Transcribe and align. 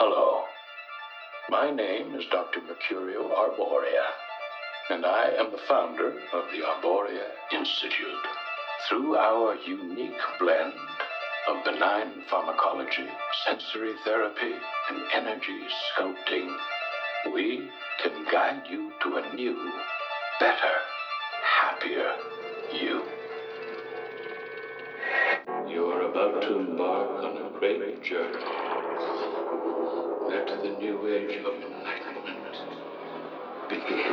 Hello. 0.00 0.44
My 1.50 1.72
name 1.72 2.14
is 2.14 2.24
Dr. 2.30 2.60
Mercurio 2.60 3.34
Arborea, 3.34 4.06
and 4.90 5.04
I 5.04 5.30
am 5.30 5.50
the 5.50 5.58
founder 5.66 6.10
of 6.32 6.44
the 6.52 6.62
Arborea 6.62 7.26
Institute. 7.52 8.24
Through 8.88 9.16
our 9.16 9.56
unique 9.66 10.22
blend 10.38 10.78
of 11.48 11.64
benign 11.64 12.22
pharmacology, 12.30 13.08
sensory 13.44 13.94
therapy, 14.04 14.54
and 14.88 15.02
energy 15.12 15.66
sculpting, 15.90 16.56
we 17.34 17.68
can 18.00 18.24
guide 18.30 18.62
you 18.70 18.92
to 19.02 19.16
a 19.16 19.34
new, 19.34 19.72
better, 20.38 20.76
happier 21.42 22.14
you. 22.72 23.02
You're 25.68 26.02
about 26.02 26.42
to 26.42 26.54
embark 26.56 27.27
on 28.10 28.16
a 28.16 28.30
great 28.30 28.32
journey. 28.32 28.44
Let 30.28 30.62
the 30.62 30.70
new 30.78 31.06
age 31.08 31.44
of 31.44 31.54
enlightenment 31.62 32.56
begin. 33.68 34.12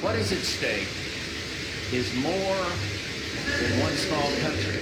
What 0.00 0.14
is 0.16 0.32
at 0.32 0.38
stake 0.38 0.88
is 1.92 2.14
more 2.16 2.66
than 3.60 3.80
one 3.80 3.92
small 3.92 4.30
country. 4.40 4.80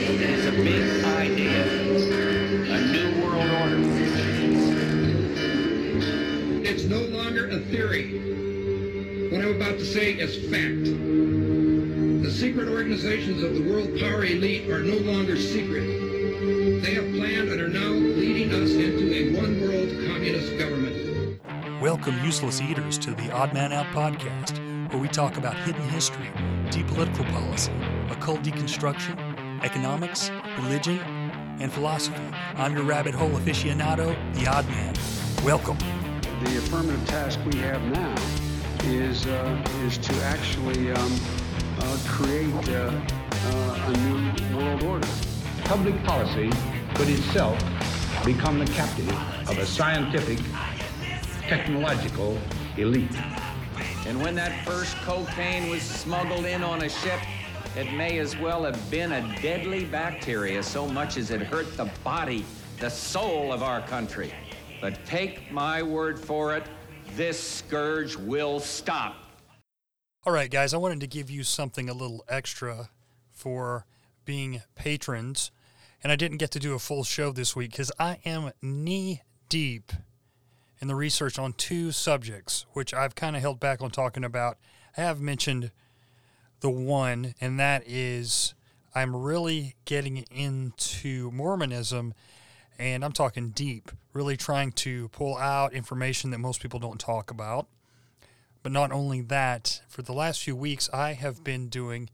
It 0.00 0.20
is 0.20 0.46
a 0.46 0.52
big 0.52 1.04
idea, 1.04 1.64
a 2.70 2.80
new 2.92 3.22
world 3.22 3.50
order. 3.50 3.80
It's 6.64 6.84
no 6.84 7.00
longer 7.00 7.48
a 7.48 7.58
theory. 7.58 8.18
What 9.30 9.40
I'm 9.42 9.56
about 9.56 9.78
to 9.78 9.84
say 9.84 10.12
is 10.12 10.36
fact. 10.50 11.57
The 12.28 12.34
secret 12.34 12.68
organizations 12.68 13.42
of 13.42 13.54
the 13.54 13.62
world 13.62 13.98
power 13.98 14.22
elite 14.22 14.68
are 14.68 14.82
no 14.82 14.98
longer 14.98 15.34
secret. 15.34 15.80
They 16.82 16.92
have 16.92 17.10
planned 17.14 17.48
and 17.48 17.58
are 17.58 17.68
now 17.68 17.88
leading 17.88 18.52
us 18.52 18.72
into 18.72 19.10
a 19.14 19.34
one 19.34 19.62
world 19.62 19.88
communist 20.06 20.58
government. 20.58 21.40
Welcome, 21.80 22.22
useless 22.22 22.60
eaters, 22.60 22.98
to 22.98 23.12
the 23.12 23.32
Odd 23.32 23.54
Man 23.54 23.72
Out 23.72 23.86
podcast, 23.94 24.58
where 24.90 25.00
we 25.00 25.08
talk 25.08 25.38
about 25.38 25.56
hidden 25.56 25.80
history, 25.88 26.28
deep 26.70 26.86
political 26.88 27.24
policy, 27.24 27.72
occult 28.10 28.42
deconstruction, 28.42 29.64
economics, 29.64 30.30
religion, 30.58 30.98
and 31.60 31.72
philosophy. 31.72 32.22
I'm 32.56 32.74
your 32.74 32.84
rabbit 32.84 33.14
hole 33.14 33.30
aficionado, 33.30 34.14
the 34.34 34.46
Odd 34.46 34.68
Man. 34.68 34.94
Welcome. 35.42 35.78
The 36.44 36.58
affirmative 36.58 37.06
task 37.06 37.40
we 37.46 37.58
have 37.60 37.82
now 37.84 38.14
is 38.84 39.26
uh, 39.26 39.64
is 39.86 39.96
to 39.96 40.14
actually 40.24 40.92
um, 40.92 41.20
create 42.06 42.68
uh, 42.70 42.90
uh, 43.30 43.92
a 43.92 43.96
new 43.98 44.56
world 44.56 44.82
order. 44.82 45.08
Public 45.64 46.02
policy 46.04 46.50
could 46.94 47.08
itself 47.08 47.58
become 48.24 48.58
the 48.58 48.66
captive 48.72 49.10
of 49.48 49.58
a 49.58 49.66
scientific, 49.66 50.38
technological 51.42 52.38
elite. 52.76 53.16
And 54.06 54.20
when 54.22 54.34
that 54.34 54.64
first 54.64 54.96
cocaine 54.98 55.70
was 55.70 55.82
smuggled 55.82 56.46
in 56.46 56.62
on 56.62 56.82
a 56.82 56.88
ship, 56.88 57.20
it 57.76 57.92
may 57.92 58.18
as 58.18 58.36
well 58.36 58.64
have 58.64 58.90
been 58.90 59.12
a 59.12 59.40
deadly 59.40 59.84
bacteria 59.84 60.62
so 60.62 60.86
much 60.88 61.16
as 61.16 61.30
it 61.30 61.42
hurt 61.42 61.76
the 61.76 61.90
body, 62.02 62.44
the 62.80 62.88
soul 62.88 63.52
of 63.52 63.62
our 63.62 63.82
country. 63.82 64.32
But 64.80 65.04
take 65.04 65.52
my 65.52 65.82
word 65.82 66.18
for 66.18 66.56
it, 66.56 66.64
this 67.14 67.38
scourge 67.38 68.16
will 68.16 68.60
stop. 68.60 69.27
All 70.28 70.34
right, 70.34 70.50
guys, 70.50 70.74
I 70.74 70.76
wanted 70.76 71.00
to 71.00 71.06
give 71.06 71.30
you 71.30 71.42
something 71.42 71.88
a 71.88 71.94
little 71.94 72.22
extra 72.28 72.90
for 73.32 73.86
being 74.26 74.60
patrons. 74.74 75.50
And 76.02 76.12
I 76.12 76.16
didn't 76.16 76.36
get 76.36 76.50
to 76.50 76.58
do 76.58 76.74
a 76.74 76.78
full 76.78 77.02
show 77.02 77.32
this 77.32 77.56
week 77.56 77.70
because 77.70 77.90
I 77.98 78.18
am 78.26 78.50
knee 78.60 79.22
deep 79.48 79.90
in 80.82 80.86
the 80.86 80.94
research 80.94 81.38
on 81.38 81.54
two 81.54 81.92
subjects, 81.92 82.66
which 82.74 82.92
I've 82.92 83.14
kind 83.14 83.36
of 83.36 83.40
held 83.40 83.58
back 83.58 83.80
on 83.80 83.90
talking 83.90 84.22
about. 84.22 84.58
I 84.98 85.00
have 85.00 85.18
mentioned 85.18 85.70
the 86.60 86.68
one, 86.68 87.34
and 87.40 87.58
that 87.58 87.84
is 87.86 88.52
I'm 88.94 89.16
really 89.16 89.76
getting 89.86 90.26
into 90.30 91.30
Mormonism, 91.30 92.12
and 92.78 93.02
I'm 93.02 93.12
talking 93.12 93.48
deep, 93.48 93.90
really 94.12 94.36
trying 94.36 94.72
to 94.72 95.08
pull 95.08 95.38
out 95.38 95.72
information 95.72 96.32
that 96.32 96.38
most 96.38 96.60
people 96.60 96.80
don't 96.80 97.00
talk 97.00 97.30
about. 97.30 97.66
But 98.62 98.72
not 98.72 98.92
only 98.92 99.20
that, 99.22 99.82
for 99.88 100.02
the 100.02 100.12
last 100.12 100.42
few 100.42 100.56
weeks, 100.56 100.90
I 100.92 101.12
have 101.12 101.44
been 101.44 101.68
doing 101.68 102.10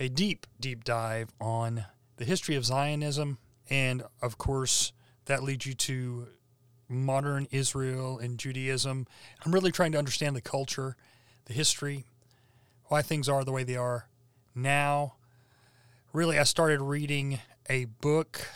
a 0.00 0.08
deep, 0.08 0.46
deep 0.58 0.84
dive 0.84 1.30
on 1.40 1.86
the 2.16 2.24
history 2.24 2.56
of 2.56 2.64
Zionism. 2.64 3.38
And 3.70 4.02
of 4.20 4.38
course, 4.38 4.92
that 5.26 5.42
leads 5.42 5.66
you 5.66 5.74
to 5.74 6.28
modern 6.88 7.46
Israel 7.50 8.18
and 8.18 8.38
Judaism. 8.38 9.06
I'm 9.44 9.52
really 9.52 9.72
trying 9.72 9.92
to 9.92 9.98
understand 9.98 10.36
the 10.36 10.40
culture, 10.40 10.96
the 11.46 11.52
history, 11.52 12.04
why 12.86 13.02
things 13.02 13.28
are 13.28 13.44
the 13.44 13.52
way 13.52 13.64
they 13.64 13.76
are 13.76 14.08
now. 14.54 15.14
Really, 16.12 16.38
I 16.38 16.44
started 16.44 16.80
reading 16.80 17.40
a 17.68 17.86
book 17.86 18.48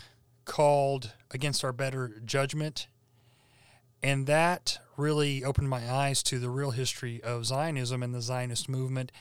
called 0.45 1.13
Against 1.31 1.65
Our 1.65 1.73
Better 1.73 2.21
Judgment. 2.25 2.87
And 4.03 4.27
that 4.27 4.79
really 4.97 5.45
opened 5.45 5.69
my 5.69 5.91
eyes 5.91 6.23
to 6.25 6.39
the 6.39 6.51
real 6.51 6.71
history 6.71 7.23
of 7.23 7.47
Zionism 7.47 8.03
and 8.03 8.15
the 8.15 8.23
Zionist 8.23 8.69
movement. 8.69 9.13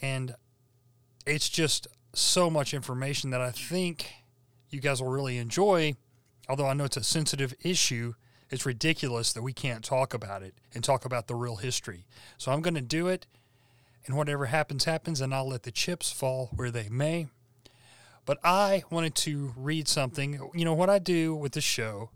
And 0.00 0.34
it's 1.26 1.48
just 1.48 1.86
so 2.14 2.48
much 2.48 2.72
information 2.72 3.30
that 3.30 3.40
I 3.40 3.50
think 3.50 4.10
you 4.70 4.80
guys 4.80 5.02
will 5.02 5.10
really 5.10 5.38
enjoy. 5.38 5.96
Although 6.48 6.66
I 6.66 6.74
know 6.74 6.84
it's 6.84 6.96
a 6.96 7.04
sensitive 7.04 7.54
issue, 7.62 8.14
it's 8.50 8.64
ridiculous 8.64 9.32
that 9.32 9.42
we 9.42 9.52
can't 9.52 9.84
talk 9.84 10.14
about 10.14 10.42
it 10.42 10.54
and 10.74 10.82
talk 10.82 11.04
about 11.04 11.26
the 11.26 11.34
real 11.34 11.56
history. 11.56 12.06
So 12.38 12.52
I'm 12.52 12.62
going 12.62 12.74
to 12.74 12.80
do 12.80 13.08
it, 13.08 13.26
and 14.06 14.16
whatever 14.16 14.46
happens, 14.46 14.84
happens, 14.84 15.20
and 15.20 15.34
I'll 15.34 15.48
let 15.48 15.64
the 15.64 15.70
chips 15.70 16.10
fall 16.10 16.50
where 16.54 16.70
they 16.70 16.88
may. 16.88 17.28
But 18.24 18.38
I 18.42 18.84
wanted 18.90 19.14
to 19.16 19.52
read 19.56 19.88
something. 19.88 20.50
You 20.54 20.64
know, 20.64 20.74
what 20.74 20.90
I 20.90 20.98
do 20.98 21.34
with 21.34 21.52
the 21.52 21.60
show 21.60 22.10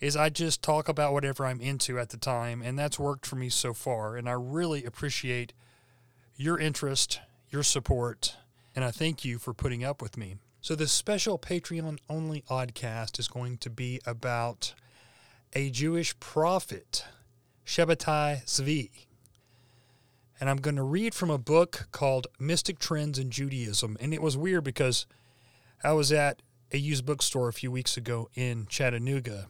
is 0.00 0.16
I 0.16 0.28
just 0.28 0.62
talk 0.62 0.88
about 0.88 1.12
whatever 1.12 1.44
I'm 1.44 1.60
into 1.60 1.98
at 1.98 2.10
the 2.10 2.16
time, 2.16 2.62
and 2.62 2.78
that's 2.78 2.98
worked 2.98 3.26
for 3.26 3.36
me 3.36 3.48
so 3.48 3.74
far. 3.74 4.16
And 4.16 4.28
I 4.28 4.32
really 4.32 4.84
appreciate 4.84 5.52
your 6.36 6.58
interest, 6.58 7.20
your 7.50 7.62
support, 7.62 8.36
and 8.76 8.84
I 8.84 8.90
thank 8.90 9.24
you 9.24 9.38
for 9.38 9.52
putting 9.52 9.82
up 9.82 10.00
with 10.00 10.16
me. 10.16 10.36
So, 10.60 10.74
this 10.74 10.92
special 10.92 11.38
Patreon 11.38 11.98
only 12.08 12.42
oddcast 12.42 13.18
is 13.18 13.28
going 13.28 13.58
to 13.58 13.70
be 13.70 14.00
about 14.06 14.74
a 15.52 15.70
Jewish 15.70 16.18
prophet, 16.20 17.04
Shabbatai 17.66 18.44
Zvi. 18.44 18.90
And 20.40 20.48
I'm 20.48 20.58
going 20.58 20.76
to 20.76 20.82
read 20.82 21.14
from 21.14 21.30
a 21.30 21.38
book 21.38 21.88
called 21.90 22.28
Mystic 22.38 22.78
Trends 22.78 23.18
in 23.18 23.30
Judaism. 23.30 23.96
And 24.00 24.14
it 24.14 24.22
was 24.22 24.36
weird 24.36 24.62
because 24.62 25.06
I 25.82 25.92
was 25.92 26.12
at 26.12 26.42
a 26.72 26.78
used 26.78 27.06
bookstore 27.06 27.48
a 27.48 27.52
few 27.52 27.70
weeks 27.70 27.96
ago 27.96 28.28
in 28.34 28.66
Chattanooga, 28.68 29.48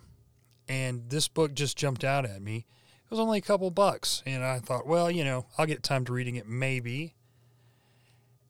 and 0.68 1.08
this 1.08 1.28
book 1.28 1.54
just 1.54 1.76
jumped 1.76 2.04
out 2.04 2.24
at 2.24 2.42
me. 2.42 2.66
It 3.04 3.10
was 3.10 3.20
only 3.20 3.38
a 3.38 3.42
couple 3.42 3.70
bucks, 3.70 4.22
and 4.26 4.44
I 4.44 4.58
thought, 4.58 4.86
well, 4.86 5.10
you 5.10 5.24
know, 5.24 5.46
I'll 5.56 5.66
get 5.66 5.82
time 5.82 6.04
to 6.04 6.12
reading 6.12 6.36
it 6.36 6.46
maybe. 6.46 7.14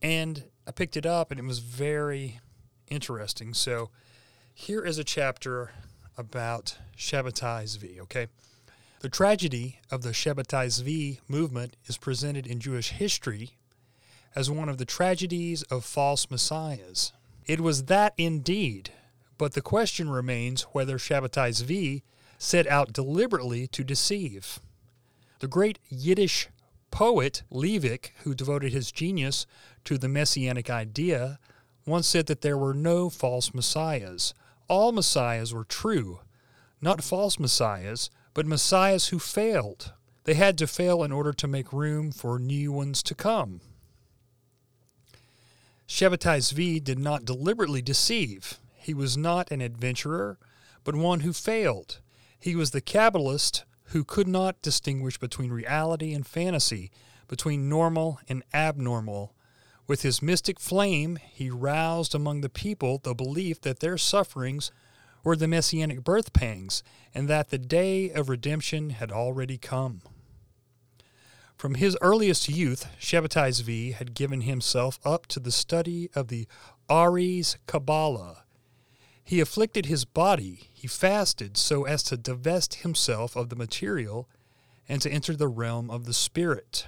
And 0.03 0.45
I 0.67 0.73
picked 0.73 0.97
it 0.97 1.07
up, 1.07 1.31
and 1.31 1.39
it 1.39 1.47
was 1.47 1.61
very 1.61 2.41
interesting. 2.89 3.55
So 3.55 3.91
here 4.53 4.85
is 4.85 4.99
a 4.99 5.05
chapter 5.05 5.71
about 6.17 6.79
Shabbatai 6.97 7.65
Zvi, 7.65 8.01
okay? 8.01 8.27
The 9.01 9.09
tragedy 9.09 9.79
of 9.93 10.03
the 10.03 10.11
Shabbatai 10.11 10.67
Zvi 10.67 11.21
movement 11.29 11.77
is 11.87 11.97
presented 11.97 12.47
in 12.47 12.59
Jewish 12.59 12.91
history 12.91 13.53
as 14.35 14.51
one 14.51 14.69
of 14.69 14.79
the 14.79 14.85
tragedies 14.85 15.63
of 15.65 15.85
false 15.85 16.29
messiahs. 16.31 17.13
It 17.47 17.61
was 17.61 17.85
that 17.85 18.15
indeed, 18.19 18.91
but 19.39 19.55
the 19.55 19.63
question 19.63 20.11
remains 20.11 20.63
whether 20.73 20.99
Shabbatai 20.99 21.51
Zvi 21.51 22.03
set 22.37 22.67
out 22.67 22.93
deliberately 22.93 23.67
to 23.69 23.85
deceive. 23.85 24.61
The 25.39 25.49
great 25.49 25.79
Yiddish 25.89 26.49
poet 26.91 27.43
Liebig, 27.51 28.11
who 28.25 28.35
devoted 28.35 28.73
his 28.73 28.93
genius 28.93 29.47
to 29.85 29.99
the 29.99 30.09
messianic 30.09 30.69
idea, 30.69 31.39
once 31.87 32.07
said 32.07 32.27
that 32.27 32.43
there 32.43 32.59
were 32.59 32.75
no 32.75 33.09
false 33.09 33.55
messiahs. 33.55 34.35
All 34.69 34.93
messiahs 34.93 35.55
were 35.55 35.65
true, 35.65 36.21
not 36.81 37.03
false 37.03 37.39
messiahs, 37.39 38.11
but 38.35 38.47
messiahs 38.47 39.09
who 39.09 39.19
failed. 39.19 39.93
They 40.25 40.35
had 40.35 40.59
to 40.59 40.67
fail 40.67 41.03
in 41.03 41.13
order 41.13 41.33
to 41.33 41.49
make 41.49 41.73
room 41.73 42.13
for 42.13 42.39
new 42.39 42.71
ones 42.73 43.03
to 43.05 43.15
come. 43.15 43.61
Shabbatai 45.89 46.39
Zvi 46.39 46.85
did 46.85 46.99
not 46.99 47.25
deliberately 47.25 47.81
deceive. 47.81 48.59
He 48.89 48.95
was 48.95 49.19
not 49.19 49.51
an 49.51 49.61
adventurer, 49.61 50.39
but 50.83 50.97
one 50.97 51.21
who 51.21 51.35
failed. 51.35 52.01
He 52.41 52.57
was 52.57 52.71
the 52.71 52.81
Kabbalist 52.81 53.65
who 53.89 54.03
could 54.03 54.27
not 54.27 54.63
distinguish 54.63 55.19
between 55.19 55.51
reality 55.51 56.15
and 56.15 56.27
fantasy, 56.27 56.91
between 57.27 57.69
normal 57.69 58.19
and 58.31 58.43
abnormal, 58.55 59.35
With 59.87 60.01
his 60.01 60.23
mystic 60.23 60.59
flame, 60.59 61.19
he 61.23 61.51
roused 61.51 62.15
among 62.15 62.41
the 62.41 62.49
people 62.49 62.97
the 62.97 63.15
belief 63.15 63.61
that 63.61 63.81
their 63.81 63.99
sufferings 63.99 64.71
were 65.23 65.37
the 65.37 65.47
messianic 65.47 66.03
birth 66.03 66.33
pangs 66.33 66.83
and 67.15 67.29
that 67.29 67.51
the 67.51 67.59
day 67.59 68.11
of 68.11 68.31
redemption 68.31 68.89
had 68.89 69.13
already 69.13 69.59
come. 69.59 70.01
From 71.59 71.75
his 71.75 71.95
earliest 72.01 72.49
youth, 72.49 72.89
Shabbatai 72.99 73.51
Zvi 73.51 73.93
had 73.93 74.15
given 74.15 74.41
himself 74.41 74.99
up 75.05 75.27
to 75.27 75.41
the 75.41 75.53
study 75.53 76.09
of 76.15 76.29
the 76.29 76.49
Ari's 76.89 77.59
Kabbalah. 77.67 78.45
He 79.29 79.41
afflicted 79.41 79.85
his 79.85 80.07
body, 80.07 80.71
he 80.73 80.89
fasted 80.89 81.59
so 81.59 81.85
as 81.85 82.03
to 82.05 82.17
divest 82.17 82.77
himself 82.77 83.37
of 83.37 83.51
the 83.51 83.57
material 83.57 84.27
and 84.89 85.03
to 85.03 85.11
enter 85.11 85.37
the 85.37 85.49
realm 85.49 85.91
of 85.91 86.07
the 86.07 86.15
spirit. 86.15 86.87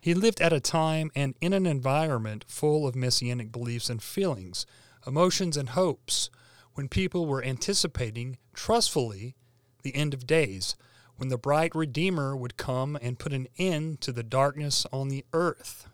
He 0.00 0.12
lived 0.12 0.40
at 0.40 0.52
a 0.52 0.58
time 0.58 1.12
and 1.14 1.36
in 1.40 1.52
an 1.52 1.66
environment 1.66 2.44
full 2.48 2.84
of 2.84 2.96
messianic 2.96 3.52
beliefs 3.52 3.88
and 3.88 4.02
feelings, 4.02 4.66
emotions 5.06 5.56
and 5.56 5.68
hopes, 5.68 6.30
when 6.74 6.88
people 6.88 7.26
were 7.26 7.44
anticipating 7.44 8.38
trustfully 8.54 9.36
the 9.84 9.94
end 9.94 10.12
of 10.14 10.26
days, 10.26 10.74
when 11.14 11.28
the 11.28 11.38
bright 11.38 11.76
Redeemer 11.76 12.36
would 12.36 12.56
come 12.56 12.98
and 13.00 13.20
put 13.20 13.32
an 13.32 13.46
end 13.56 14.00
to 14.00 14.10
the 14.10 14.24
darkness 14.24 14.84
on 14.92 15.10
the 15.10 15.24
earth. 15.32 15.86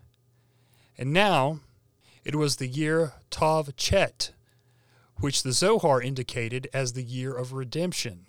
And 0.97 1.13
now 1.13 1.61
it 2.25 2.37
was 2.37 2.57
the 2.57 2.69
year 2.69 3.13
Tav 3.29 3.77
Chet, 3.77 4.33
which 5.21 5.43
the 5.43 5.53
Zohar 5.53 6.01
indicated 6.01 6.69
as 6.73 6.93
the 6.93 7.03
year 7.03 7.35
of 7.35 7.53
redemption. 7.53 8.27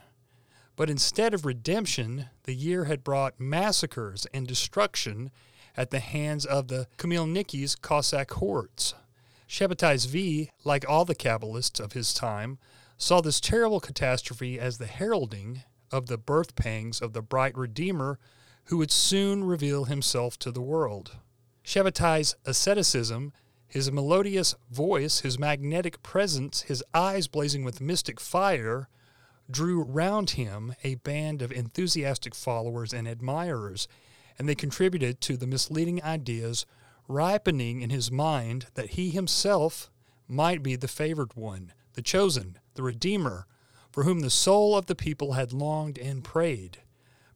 But 0.75 0.89
instead 0.89 1.33
of 1.33 1.45
redemption, 1.45 2.29
the 2.43 2.53
year 2.53 2.85
had 2.85 3.03
brought 3.03 3.39
massacres 3.39 4.27
and 4.33 4.47
destruction 4.47 5.31
at 5.77 5.89
the 5.89 5.99
hands 5.99 6.45
of 6.45 6.67
the 6.67 6.87
Khmelnytsky's 6.97 7.75
Cossack 7.75 8.31
hordes. 8.31 8.93
Shabbatai 9.47 9.95
Zvi, 9.95 10.49
like 10.63 10.87
all 10.87 11.05
the 11.05 11.15
Kabbalists 11.15 11.79
of 11.79 11.93
his 11.93 12.13
time, 12.13 12.57
saw 12.97 13.21
this 13.21 13.39
terrible 13.39 13.79
catastrophe 13.79 14.59
as 14.59 14.77
the 14.77 14.87
heralding 14.87 15.63
of 15.91 16.07
the 16.07 16.17
birth 16.17 16.55
pangs 16.55 17.01
of 17.01 17.13
the 17.13 17.21
bright 17.21 17.55
Redeemer 17.57 18.19
who 18.65 18.77
would 18.77 18.91
soon 18.91 19.43
reveal 19.43 19.85
himself 19.85 20.39
to 20.39 20.51
the 20.51 20.61
world. 20.61 21.17
Shabbatai's 21.63 22.35
asceticism, 22.45 23.33
his 23.75 23.91
melodious 23.91 24.55
voice, 24.71 25.19
his 25.19 25.37
magnetic 25.37 26.01
presence, 26.01 26.61
his 26.61 26.81
eyes 26.93 27.27
blazing 27.27 27.65
with 27.65 27.81
mystic 27.81 28.21
fire, 28.21 28.87
drew 29.51 29.83
round 29.83 30.29
him 30.29 30.73
a 30.85 30.95
band 30.95 31.41
of 31.41 31.51
enthusiastic 31.51 32.33
followers 32.33 32.93
and 32.93 33.05
admirers, 33.05 33.89
and 34.39 34.47
they 34.47 34.55
contributed 34.55 35.19
to 35.19 35.35
the 35.35 35.45
misleading 35.45 36.01
ideas 36.01 36.65
ripening 37.09 37.81
in 37.81 37.89
his 37.89 38.09
mind 38.09 38.67
that 38.75 38.91
he 38.91 39.09
himself 39.09 39.91
might 40.25 40.63
be 40.63 40.77
the 40.77 40.87
favored 40.87 41.35
one, 41.35 41.73
the 41.95 42.01
chosen, 42.01 42.57
the 42.75 42.81
Redeemer, 42.81 43.45
for 43.91 44.05
whom 44.05 44.21
the 44.21 44.29
soul 44.29 44.77
of 44.77 44.85
the 44.85 44.95
people 44.95 45.33
had 45.33 45.51
longed 45.51 45.97
and 45.97 46.23
prayed. 46.23 46.77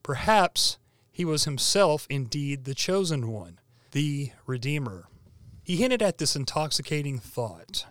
Perhaps 0.04 0.78
he 1.12 1.26
was 1.26 1.44
himself 1.44 2.08
indeed 2.10 2.64
the 2.64 2.74
chosen 2.74 3.28
one, 3.28 3.60
the 3.92 4.32
Redeemer. 4.46 5.10
He 5.70 5.76
hinted 5.76 6.02
at 6.02 6.18
this 6.18 6.36
intoxicating 6.36 7.20
thought 7.20 7.86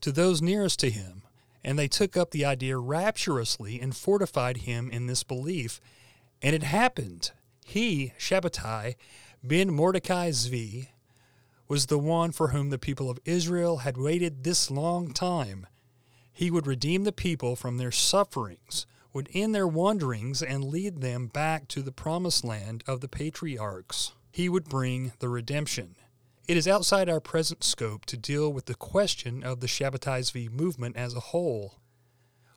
to 0.00 0.10
those 0.10 0.42
nearest 0.42 0.80
to 0.80 0.90
him, 0.90 1.22
and 1.62 1.78
they 1.78 1.86
took 1.86 2.16
up 2.16 2.32
the 2.32 2.44
idea 2.44 2.76
rapturously 2.76 3.80
and 3.80 3.94
fortified 3.94 4.56
him 4.56 4.90
in 4.90 5.06
this 5.06 5.22
belief. 5.22 5.80
And 6.42 6.56
it 6.56 6.64
happened. 6.64 7.30
He, 7.64 8.14
Shabbatai, 8.18 8.96
ben 9.44 9.70
Mordecai 9.72 10.30
Zvi, 10.30 10.88
was 11.68 11.86
the 11.86 12.00
one 12.00 12.32
for 12.32 12.48
whom 12.48 12.70
the 12.70 12.80
people 12.80 13.08
of 13.08 13.20
Israel 13.24 13.76
had 13.76 13.96
waited 13.96 14.42
this 14.42 14.68
long 14.68 15.12
time. 15.12 15.68
He 16.32 16.50
would 16.50 16.66
redeem 16.66 17.04
the 17.04 17.12
people 17.12 17.54
from 17.54 17.76
their 17.76 17.92
sufferings, 17.92 18.86
would 19.12 19.28
end 19.32 19.54
their 19.54 19.68
wanderings, 19.68 20.42
and 20.42 20.64
lead 20.64 21.00
them 21.00 21.28
back 21.28 21.68
to 21.68 21.80
the 21.80 21.92
promised 21.92 22.44
land 22.44 22.82
of 22.88 23.00
the 23.00 23.08
patriarchs. 23.08 24.14
He 24.32 24.48
would 24.48 24.64
bring 24.64 25.12
the 25.20 25.28
redemption. 25.28 25.94
It 26.46 26.58
is 26.58 26.68
outside 26.68 27.08
our 27.08 27.20
present 27.20 27.64
scope 27.64 28.04
to 28.04 28.18
deal 28.18 28.52
with 28.52 28.66
the 28.66 28.74
question 28.74 29.42
of 29.42 29.60
the 29.60 29.66
Shabbatai 29.66 30.20
Zvi 30.20 30.50
movement 30.50 30.94
as 30.94 31.14
a 31.14 31.20
whole. 31.20 31.80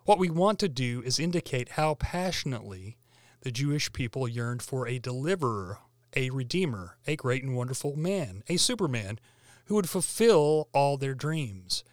What 0.04 0.20
we 0.20 0.30
want 0.30 0.60
to 0.60 0.68
do 0.68 1.02
is 1.06 1.20
indicate 1.20 1.70
how 1.70 1.96
passionately 1.96 2.98
the 3.44 3.52
Jewish 3.52 3.94
people 3.94 4.28
yearned 4.28 4.62
for 4.62 4.90
a 4.90 5.00
deliverer 5.00 5.80
a 6.18 6.30
redeemer, 6.32 6.98
a 7.06 7.16
great 7.16 7.44
and 7.44 7.56
wonderful 7.56 7.96
man, 7.96 8.44
a 8.48 8.58
superman 8.58 9.20
who 9.66 9.76
would 9.76 9.90
fulfill 9.90 10.68
all 10.74 10.98
their 10.98 11.14
dreams. 11.14 11.86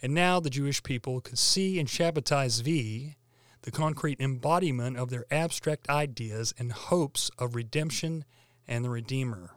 And 0.00 0.14
now 0.14 0.38
the 0.38 0.50
Jewish 0.50 0.82
people 0.84 1.20
could 1.20 1.38
see 1.38 1.80
in 1.80 1.86
Shabbatai 1.86 2.46
Zvi 2.46 3.16
the 3.62 3.70
concrete 3.72 4.20
embodiment 4.20 4.96
of 4.96 5.10
their 5.10 5.24
abstract 5.32 5.88
ideas 5.88 6.54
and 6.58 6.70
hopes 6.70 7.28
of 7.38 7.56
redemption 7.56 8.24
and 8.68 8.84
the 8.84 8.90
Redeemer. 8.90 9.50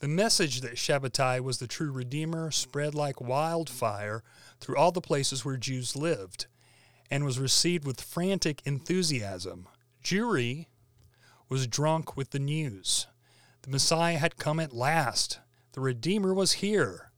The 0.00 0.08
message 0.08 0.62
that 0.62 0.76
Shabbatai 0.76 1.40
was 1.40 1.58
the 1.58 1.66
true 1.66 1.92
Redeemer 1.92 2.50
spread 2.50 2.94
like 2.94 3.20
wildfire 3.20 4.22
through 4.58 4.78
all 4.78 4.92
the 4.92 5.02
places 5.02 5.44
where 5.44 5.58
Jews 5.58 5.94
lived 5.94 6.46
and 7.10 7.22
was 7.22 7.38
received 7.38 7.84
with 7.84 8.00
frantic 8.00 8.62
enthusiasm. 8.64 9.68
Jewry 10.02 10.68
was 11.50 11.66
drunk 11.66 12.16
with 12.16 12.30
the 12.30 12.38
news. 12.38 13.08
The 13.60 13.70
Messiah 13.70 14.16
had 14.16 14.38
come 14.38 14.58
at 14.58 14.72
last. 14.72 15.38
The 15.72 15.82
Redeemer 15.82 16.32
was 16.32 16.52
here. 16.52 17.10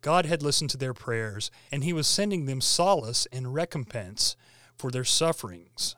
God 0.00 0.24
had 0.24 0.42
listened 0.42 0.70
to 0.70 0.78
their 0.78 0.94
prayers, 0.94 1.50
and 1.70 1.84
he 1.84 1.92
was 1.92 2.06
sending 2.06 2.46
them 2.46 2.62
solace 2.62 3.26
and 3.30 3.52
recompense 3.52 4.36
for 4.74 4.90
their 4.90 5.04
sufferings. 5.04 5.96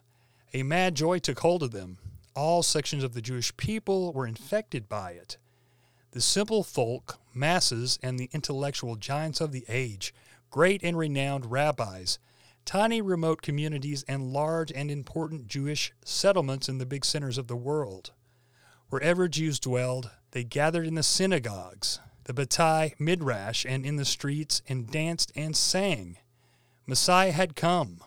A 0.53 0.65
mad 0.65 0.97
joy 0.97 1.21
took 1.21 1.39
hold 1.39 1.63
of 1.63 1.71
them. 1.71 1.99
All 2.35 2.65
sections 2.65 3.05
of 3.05 3.15
the 3.15 3.23
Jewish 3.23 3.57
people 3.57 4.13
were 4.13 4.27
infected 4.27 4.89
by 4.89 5.13
it. 5.13 5.37
The 6.15 6.21
simple 6.21 6.63
folk, 6.63 7.19
masses, 7.35 7.99
and 8.01 8.21
the 8.21 8.31
intellectual 8.33 8.95
giants 8.95 9.41
of 9.41 9.51
the 9.51 9.65
age, 9.69 10.15
great 10.49 10.81
and 10.85 10.97
renowned 10.97 11.51
rabbis, 11.51 12.21
tiny 12.65 13.03
remote 13.03 13.43
communities, 13.43 14.05
and 14.07 14.33
large 14.33 14.71
and 14.71 14.93
important 14.93 15.49
Jewish 15.49 15.93
settlements 16.05 16.69
in 16.69 16.79
the 16.79 16.87
big 16.87 17.05
centers 17.05 17.37
of 17.37 17.49
the 17.49 17.57
world. 17.57 18.13
Wherever 18.91 19.27
Jews 19.27 19.59
dwelled, 19.59 20.13
they 20.31 20.45
gathered 20.45 20.87
in 20.87 20.95
the 20.95 21.03
synagogues, 21.03 21.99
the 22.27 22.33
Batei 22.33 22.95
Midrash, 23.01 23.67
and 23.69 23.85
in 23.85 23.97
the 23.97 24.05
streets, 24.05 24.63
and 24.69 24.89
danced 24.89 25.33
and 25.35 25.57
sang. 25.57 26.19
Messiah 26.87 27.33
had 27.33 27.57
come. 27.57 27.99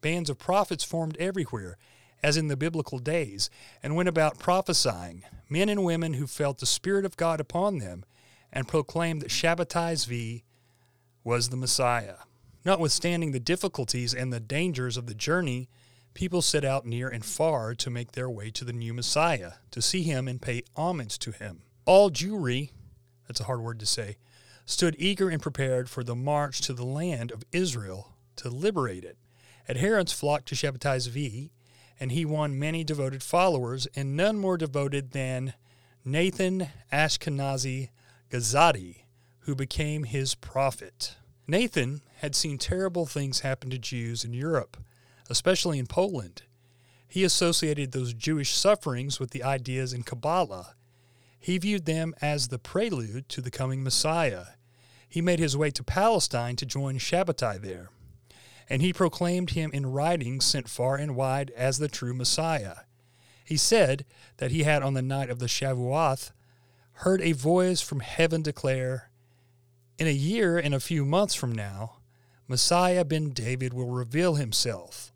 Bands 0.00 0.28
of 0.28 0.40
prophets 0.40 0.82
formed 0.82 1.16
everywhere, 1.18 1.78
as 2.22 2.36
in 2.36 2.48
the 2.48 2.56
biblical 2.56 2.98
days, 2.98 3.50
and 3.82 3.94
went 3.94 4.08
about 4.08 4.38
prophesying, 4.38 5.24
men 5.48 5.68
and 5.68 5.84
women 5.84 6.14
who 6.14 6.26
felt 6.26 6.58
the 6.58 6.66
Spirit 6.66 7.04
of 7.04 7.16
God 7.16 7.40
upon 7.40 7.78
them, 7.78 8.04
and 8.52 8.68
proclaimed 8.68 9.22
that 9.22 9.30
Shabbatai 9.30 9.92
Zvi 9.92 10.42
was 11.24 11.48
the 11.48 11.56
Messiah. 11.56 12.16
Notwithstanding 12.64 13.32
the 13.32 13.40
difficulties 13.40 14.14
and 14.14 14.32
the 14.32 14.40
dangers 14.40 14.96
of 14.96 15.06
the 15.06 15.14
journey, 15.14 15.68
people 16.14 16.42
set 16.42 16.64
out 16.64 16.86
near 16.86 17.08
and 17.08 17.24
far 17.24 17.74
to 17.74 17.90
make 17.90 18.12
their 18.12 18.30
way 18.30 18.50
to 18.50 18.64
the 18.64 18.72
new 18.72 18.94
Messiah, 18.94 19.52
to 19.70 19.82
see 19.82 20.02
him 20.02 20.26
and 20.26 20.40
pay 20.40 20.62
homage 20.74 21.18
to 21.20 21.30
him. 21.30 21.62
All 21.84 22.10
Jewry, 22.10 22.70
that's 23.26 23.40
a 23.40 23.44
hard 23.44 23.60
word 23.60 23.78
to 23.80 23.86
say, 23.86 24.16
stood 24.64 24.96
eager 24.98 25.28
and 25.28 25.40
prepared 25.40 25.88
for 25.88 26.02
the 26.02 26.16
march 26.16 26.60
to 26.62 26.72
the 26.72 26.84
land 26.84 27.30
of 27.30 27.44
Israel 27.52 28.14
to 28.36 28.48
liberate 28.48 29.04
it. 29.04 29.16
Adherents 29.68 30.12
flocked 30.12 30.46
to 30.48 30.54
Shabbatai 30.54 31.08
Zvi, 31.08 31.50
and 31.98 32.12
he 32.12 32.24
won 32.24 32.58
many 32.58 32.84
devoted 32.84 33.22
followers, 33.22 33.86
and 33.94 34.16
none 34.16 34.38
more 34.38 34.56
devoted 34.56 35.12
than 35.12 35.54
Nathan 36.04 36.68
Ashkenazi 36.92 37.90
Gazadi, 38.30 39.04
who 39.40 39.54
became 39.54 40.04
his 40.04 40.34
prophet. 40.34 41.16
Nathan 41.46 42.02
had 42.18 42.34
seen 42.34 42.58
terrible 42.58 43.06
things 43.06 43.40
happen 43.40 43.70
to 43.70 43.78
Jews 43.78 44.24
in 44.24 44.32
Europe 44.32 44.76
especially 45.28 45.78
in 45.78 45.86
Poland. 45.86 46.42
He 47.08 47.24
associated 47.24 47.92
those 47.92 48.12
Jewish 48.12 48.54
sufferings 48.54 49.20
with 49.20 49.30
the 49.30 49.42
ideas 49.42 49.92
in 49.92 50.02
Kabbalah. 50.02 50.74
He 51.38 51.58
viewed 51.58 51.86
them 51.86 52.14
as 52.20 52.48
the 52.48 52.58
prelude 52.58 53.28
to 53.30 53.40
the 53.40 53.50
coming 53.50 53.82
Messiah. 53.82 54.46
He 55.08 55.20
made 55.20 55.38
his 55.38 55.56
way 55.56 55.70
to 55.70 55.84
Palestine 55.84 56.56
to 56.56 56.66
join 56.66 56.98
Shabbatai 56.98 57.60
there, 57.62 57.90
and 58.68 58.82
he 58.82 58.92
proclaimed 58.92 59.50
him 59.50 59.70
in 59.72 59.92
writings 59.92 60.44
sent 60.44 60.68
far 60.68 60.96
and 60.96 61.16
wide 61.16 61.50
as 61.56 61.78
the 61.78 61.88
true 61.88 62.14
Messiah. 62.14 62.76
He 63.44 63.56
said 63.56 64.04
that 64.38 64.50
he 64.50 64.64
had 64.64 64.82
on 64.82 64.94
the 64.94 65.02
night 65.02 65.30
of 65.30 65.38
the 65.38 65.46
Shavuoth 65.46 66.32
heard 67.00 67.20
a 67.20 67.32
voice 67.32 67.80
from 67.80 68.00
heaven 68.00 68.42
declare, 68.42 69.10
In 69.98 70.06
a 70.06 70.10
year 70.10 70.58
and 70.58 70.74
a 70.74 70.80
few 70.80 71.04
months 71.04 71.34
from 71.34 71.52
now, 71.52 71.98
Messiah 72.48 73.04
ben 73.04 73.30
David 73.30 73.72
will 73.72 73.90
reveal 73.90 74.34
himself 74.34 75.12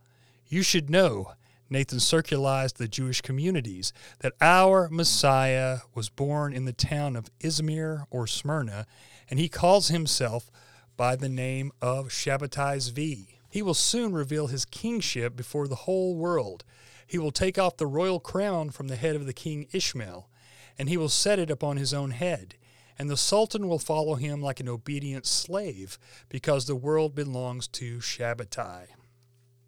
you 0.50 0.62
should 0.62 0.90
know, 0.90 1.34
Nathan 1.70 2.00
circularized 2.00 2.76
the 2.76 2.88
Jewish 2.88 3.20
communities, 3.20 3.92
that 4.18 4.32
our 4.40 4.88
Messiah 4.90 5.78
was 5.94 6.08
born 6.08 6.52
in 6.52 6.64
the 6.64 6.72
town 6.72 7.14
of 7.14 7.30
Izmir 7.38 8.06
or 8.10 8.26
Smyrna, 8.26 8.84
and 9.30 9.38
he 9.38 9.48
calls 9.48 9.88
himself 9.88 10.50
by 10.96 11.14
the 11.14 11.28
name 11.28 11.70
of 11.80 12.08
Shabbatai 12.08 12.78
Zvi. 12.78 13.39
He 13.50 13.62
will 13.62 13.74
soon 13.74 14.12
reveal 14.12 14.46
his 14.46 14.64
kingship 14.64 15.36
before 15.36 15.66
the 15.66 15.74
whole 15.74 16.16
world. 16.16 16.64
He 17.06 17.18
will 17.18 17.32
take 17.32 17.58
off 17.58 17.76
the 17.76 17.86
royal 17.86 18.20
crown 18.20 18.70
from 18.70 18.86
the 18.88 18.96
head 18.96 19.16
of 19.16 19.26
the 19.26 19.32
king 19.32 19.66
Ishmael, 19.72 20.30
and 20.78 20.88
he 20.88 20.96
will 20.96 21.08
set 21.08 21.40
it 21.40 21.50
upon 21.50 21.76
his 21.76 21.92
own 21.92 22.12
head. 22.12 22.54
And 22.96 23.10
the 23.10 23.16
Sultan 23.16 23.66
will 23.68 23.78
follow 23.78 24.14
him 24.14 24.40
like 24.40 24.60
an 24.60 24.68
obedient 24.68 25.26
slave, 25.26 25.98
because 26.28 26.66
the 26.66 26.76
world 26.76 27.14
belongs 27.14 27.66
to 27.68 27.98
Shabbatai. 27.98 28.86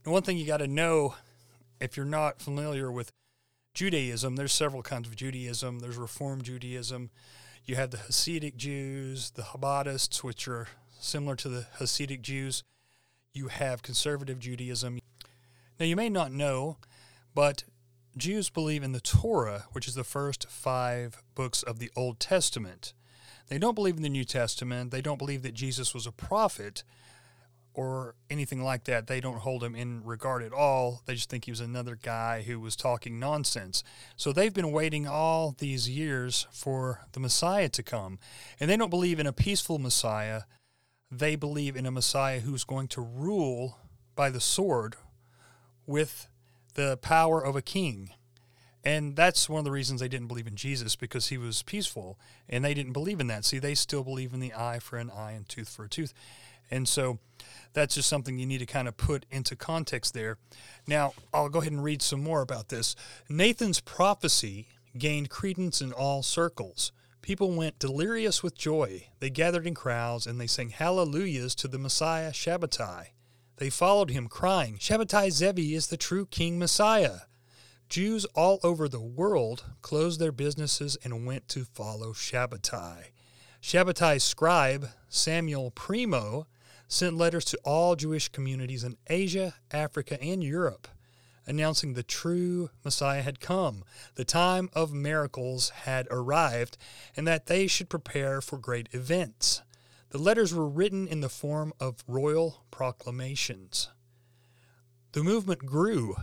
One 0.04 0.22
thing 0.22 0.36
you 0.36 0.46
got 0.46 0.58
to 0.58 0.68
know 0.68 1.16
if 1.80 1.96
you're 1.96 2.06
not 2.06 2.40
familiar 2.40 2.92
with 2.92 3.10
Judaism, 3.74 4.36
there's 4.36 4.52
several 4.52 4.82
kinds 4.82 5.08
of 5.08 5.16
Judaism. 5.16 5.80
There's 5.80 5.96
Reform 5.96 6.42
Judaism. 6.42 7.10
You 7.64 7.76
have 7.76 7.90
the 7.90 7.96
Hasidic 7.96 8.56
Jews, 8.56 9.30
the 9.30 9.42
Habbatists, 9.42 10.22
which 10.22 10.46
are 10.46 10.68
similar 11.00 11.34
to 11.36 11.48
the 11.48 11.66
Hasidic 11.78 12.22
Jews. 12.22 12.62
You 13.34 13.48
have 13.48 13.82
conservative 13.82 14.38
Judaism. 14.38 14.98
Now, 15.80 15.86
you 15.86 15.96
may 15.96 16.10
not 16.10 16.32
know, 16.32 16.76
but 17.34 17.64
Jews 18.14 18.50
believe 18.50 18.82
in 18.82 18.92
the 18.92 19.00
Torah, 19.00 19.64
which 19.72 19.88
is 19.88 19.94
the 19.94 20.04
first 20.04 20.50
five 20.50 21.22
books 21.34 21.62
of 21.62 21.78
the 21.78 21.90
Old 21.96 22.20
Testament. 22.20 22.92
They 23.48 23.58
don't 23.58 23.74
believe 23.74 23.96
in 23.96 24.02
the 24.02 24.10
New 24.10 24.24
Testament. 24.24 24.90
They 24.90 25.00
don't 25.00 25.18
believe 25.18 25.42
that 25.42 25.54
Jesus 25.54 25.94
was 25.94 26.06
a 26.06 26.12
prophet 26.12 26.84
or 27.72 28.16
anything 28.28 28.62
like 28.62 28.84
that. 28.84 29.06
They 29.06 29.20
don't 29.20 29.38
hold 29.38 29.64
him 29.64 29.74
in 29.74 30.04
regard 30.04 30.42
at 30.42 30.52
all. 30.52 31.00
They 31.06 31.14
just 31.14 31.30
think 31.30 31.46
he 31.46 31.52
was 31.52 31.60
another 31.60 31.96
guy 31.96 32.42
who 32.42 32.60
was 32.60 32.76
talking 32.76 33.18
nonsense. 33.18 33.82
So 34.14 34.30
they've 34.30 34.52
been 34.52 34.72
waiting 34.72 35.06
all 35.06 35.54
these 35.56 35.88
years 35.88 36.46
for 36.52 37.00
the 37.12 37.20
Messiah 37.20 37.70
to 37.70 37.82
come. 37.82 38.18
And 38.60 38.68
they 38.68 38.76
don't 38.76 38.90
believe 38.90 39.18
in 39.18 39.26
a 39.26 39.32
peaceful 39.32 39.78
Messiah. 39.78 40.42
They 41.14 41.36
believe 41.36 41.76
in 41.76 41.84
a 41.84 41.90
Messiah 41.90 42.40
who's 42.40 42.64
going 42.64 42.88
to 42.88 43.02
rule 43.02 43.76
by 44.16 44.30
the 44.30 44.40
sword 44.40 44.96
with 45.86 46.26
the 46.72 46.96
power 46.96 47.44
of 47.44 47.54
a 47.54 47.60
king. 47.60 48.10
And 48.82 49.14
that's 49.14 49.46
one 49.46 49.58
of 49.58 49.66
the 49.66 49.70
reasons 49.70 50.00
they 50.00 50.08
didn't 50.08 50.26
believe 50.26 50.46
in 50.46 50.56
Jesus 50.56 50.96
because 50.96 51.28
he 51.28 51.36
was 51.36 51.62
peaceful 51.62 52.18
and 52.48 52.64
they 52.64 52.72
didn't 52.72 52.94
believe 52.94 53.20
in 53.20 53.26
that. 53.26 53.44
See, 53.44 53.58
they 53.58 53.74
still 53.74 54.02
believe 54.02 54.32
in 54.32 54.40
the 54.40 54.54
eye 54.54 54.78
for 54.78 54.96
an 54.96 55.10
eye 55.10 55.32
and 55.32 55.46
tooth 55.46 55.68
for 55.68 55.84
a 55.84 55.88
tooth. 55.88 56.14
And 56.70 56.88
so 56.88 57.18
that's 57.74 57.96
just 57.96 58.08
something 58.08 58.38
you 58.38 58.46
need 58.46 58.58
to 58.58 58.66
kind 58.66 58.88
of 58.88 58.96
put 58.96 59.26
into 59.30 59.54
context 59.54 60.14
there. 60.14 60.38
Now, 60.86 61.12
I'll 61.32 61.50
go 61.50 61.60
ahead 61.60 61.72
and 61.72 61.84
read 61.84 62.00
some 62.00 62.22
more 62.24 62.40
about 62.40 62.70
this. 62.70 62.96
Nathan's 63.28 63.80
prophecy 63.80 64.68
gained 64.96 65.28
credence 65.28 65.82
in 65.82 65.92
all 65.92 66.22
circles. 66.22 66.90
People 67.22 67.52
went 67.52 67.78
delirious 67.78 68.42
with 68.42 68.58
joy. 68.58 69.06
They 69.20 69.30
gathered 69.30 69.66
in 69.66 69.74
crowds 69.74 70.26
and 70.26 70.40
they 70.40 70.48
sang 70.48 70.70
hallelujahs 70.70 71.54
to 71.54 71.68
the 71.68 71.78
Messiah 71.78 72.32
Shabbatai. 72.32 73.10
They 73.58 73.70
followed 73.70 74.10
him, 74.10 74.26
crying, 74.26 74.76
Shabbatai 74.78 75.30
Zevi 75.30 75.74
is 75.74 75.86
the 75.86 75.96
true 75.96 76.26
King 76.26 76.58
Messiah. 76.58 77.20
Jews 77.88 78.24
all 78.34 78.58
over 78.64 78.88
the 78.88 79.00
world 79.00 79.64
closed 79.82 80.18
their 80.18 80.32
businesses 80.32 80.96
and 81.04 81.24
went 81.24 81.46
to 81.48 81.64
follow 81.64 82.12
Shabbatai. 82.12 83.12
Shabbatai's 83.62 84.24
scribe, 84.24 84.88
Samuel 85.08 85.70
Primo, 85.70 86.48
sent 86.88 87.16
letters 87.16 87.44
to 87.44 87.58
all 87.64 87.94
Jewish 87.94 88.30
communities 88.30 88.82
in 88.82 88.96
Asia, 89.06 89.54
Africa, 89.70 90.20
and 90.20 90.42
Europe, 90.42 90.88
announcing 91.46 91.94
the 91.94 92.02
true 92.02 92.70
Messiah 92.84 93.22
had 93.22 93.40
come, 93.40 93.84
the 94.14 94.24
time 94.24 94.70
of 94.72 94.92
miracles 94.92 95.70
had 95.70 96.06
arrived, 96.10 96.76
and 97.16 97.26
that 97.26 97.46
they 97.46 97.66
should 97.66 97.88
prepare 97.88 98.40
for 98.40 98.58
great 98.58 98.88
events. 98.92 99.62
The 100.10 100.18
letters 100.18 100.54
were 100.54 100.68
written 100.68 101.08
in 101.08 101.20
the 101.20 101.28
form 101.28 101.72
of 101.80 102.04
royal 102.06 102.64
proclamations. 102.70 103.88
The 105.12 105.22
movement 105.22 105.64
grew. 105.66 106.16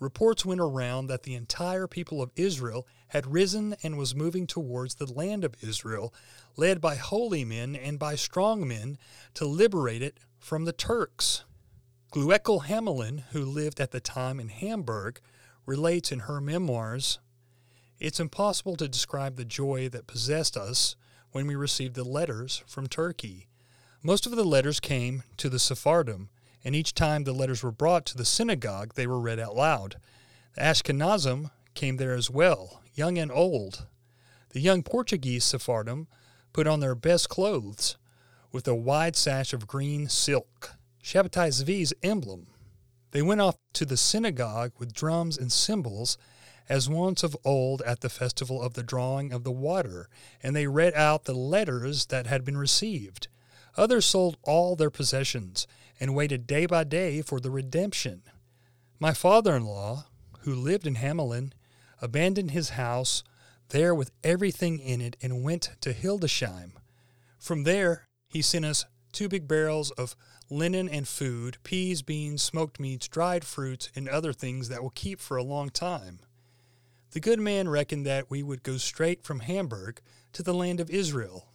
Reports 0.00 0.44
went 0.44 0.60
around 0.60 1.08
that 1.08 1.24
the 1.24 1.34
entire 1.34 1.86
people 1.86 2.22
of 2.22 2.30
Israel 2.36 2.86
had 3.08 3.26
risen 3.26 3.74
and 3.82 3.98
was 3.98 4.14
moving 4.14 4.46
towards 4.46 4.94
the 4.94 5.12
land 5.12 5.44
of 5.44 5.56
Israel, 5.62 6.14
led 6.56 6.80
by 6.80 6.94
holy 6.94 7.44
men 7.44 7.74
and 7.74 7.98
by 7.98 8.14
strong 8.14 8.66
men 8.66 8.96
to 9.34 9.44
liberate 9.44 10.02
it 10.02 10.18
from 10.38 10.64
the 10.64 10.72
Turks. 10.72 11.44
Gluekel 12.10 12.64
Hamelin, 12.64 13.24
who 13.32 13.44
lived 13.44 13.80
at 13.80 13.90
the 13.90 14.00
time 14.00 14.40
in 14.40 14.48
Hamburg, 14.48 15.20
relates 15.66 16.10
in 16.10 16.20
her 16.20 16.40
memoirs 16.40 17.18
It's 17.98 18.18
impossible 18.18 18.76
to 18.76 18.88
describe 18.88 19.36
the 19.36 19.44
joy 19.44 19.90
that 19.90 20.06
possessed 20.06 20.56
us 20.56 20.96
when 21.32 21.46
we 21.46 21.54
received 21.54 21.94
the 21.94 22.04
letters 22.04 22.62
from 22.66 22.86
Turkey. 22.86 23.46
Most 24.02 24.24
of 24.24 24.32
the 24.32 24.44
letters 24.44 24.80
came 24.80 25.22
to 25.36 25.50
the 25.50 25.58
Sephardim, 25.58 26.30
and 26.64 26.74
each 26.74 26.94
time 26.94 27.24
the 27.24 27.34
letters 27.34 27.62
were 27.62 27.70
brought 27.70 28.06
to 28.06 28.16
the 28.16 28.24
synagogue, 28.24 28.94
they 28.94 29.06
were 29.06 29.20
read 29.20 29.38
out 29.38 29.54
loud. 29.54 29.96
The 30.54 30.62
Ashkenazim 30.62 31.50
came 31.74 31.98
there 31.98 32.14
as 32.14 32.30
well, 32.30 32.80
young 32.94 33.18
and 33.18 33.30
old. 33.30 33.86
The 34.50 34.60
young 34.60 34.82
Portuguese 34.82 35.44
Sephardim 35.44 36.06
put 36.54 36.66
on 36.66 36.80
their 36.80 36.94
best 36.94 37.28
clothes, 37.28 37.98
with 38.50 38.66
a 38.66 38.74
wide 38.74 39.14
sash 39.14 39.52
of 39.52 39.66
green 39.66 40.08
silk, 40.08 40.77
Shabbatai 41.02 41.48
Zvi's 41.48 41.92
emblem. 42.02 42.48
They 43.12 43.22
went 43.22 43.40
off 43.40 43.56
to 43.74 43.84
the 43.84 43.96
synagogue 43.96 44.72
with 44.78 44.92
drums 44.92 45.38
and 45.38 45.50
cymbals, 45.50 46.18
as 46.68 46.88
once 46.88 47.22
of 47.22 47.36
old 47.44 47.80
at 47.82 48.00
the 48.00 48.10
festival 48.10 48.62
of 48.62 48.74
the 48.74 48.82
drawing 48.82 49.32
of 49.32 49.42
the 49.42 49.50
water, 49.52 50.08
and 50.42 50.54
they 50.54 50.66
read 50.66 50.92
out 50.94 51.24
the 51.24 51.34
letters 51.34 52.06
that 52.06 52.26
had 52.26 52.44
been 52.44 52.58
received. 52.58 53.28
Others 53.76 54.04
sold 54.04 54.36
all 54.42 54.76
their 54.76 54.90
possessions 54.90 55.66
and 55.98 56.14
waited 56.14 56.46
day 56.46 56.66
by 56.66 56.84
day 56.84 57.22
for 57.22 57.40
the 57.40 57.50
redemption. 57.50 58.22
My 59.00 59.14
father 59.14 59.56
in 59.56 59.64
law, 59.64 60.06
who 60.40 60.54
lived 60.54 60.86
in 60.86 60.96
Hamelin, 60.96 61.52
abandoned 62.02 62.50
his 62.50 62.70
house 62.70 63.22
there 63.70 63.94
with 63.94 64.10
everything 64.22 64.78
in 64.78 65.00
it 65.00 65.16
and 65.22 65.42
went 65.42 65.70
to 65.80 65.92
Hildesheim. 65.92 66.72
From 67.38 67.64
there, 67.64 68.08
he 68.26 68.42
sent 68.42 68.64
us 68.64 68.84
two 69.12 69.28
big 69.28 69.48
barrels 69.48 69.90
of 69.92 70.16
linen 70.50 70.88
and 70.88 71.06
food, 71.06 71.58
peas, 71.62 72.02
beans, 72.02 72.42
smoked 72.42 72.80
meats, 72.80 73.08
dried 73.08 73.44
fruits, 73.44 73.90
and 73.94 74.08
other 74.08 74.32
things 74.32 74.68
that 74.68 74.82
will 74.82 74.90
keep 74.90 75.20
for 75.20 75.36
a 75.36 75.42
long 75.42 75.70
time. 75.70 76.20
The 77.12 77.20
good 77.20 77.40
man 77.40 77.68
reckoned 77.68 78.06
that 78.06 78.30
we 78.30 78.42
would 78.42 78.62
go 78.62 78.76
straight 78.76 79.24
from 79.24 79.40
Hamburg 79.40 80.00
to 80.32 80.42
the 80.42 80.54
land 80.54 80.78
of 80.80 80.90
Israel. 80.90 81.48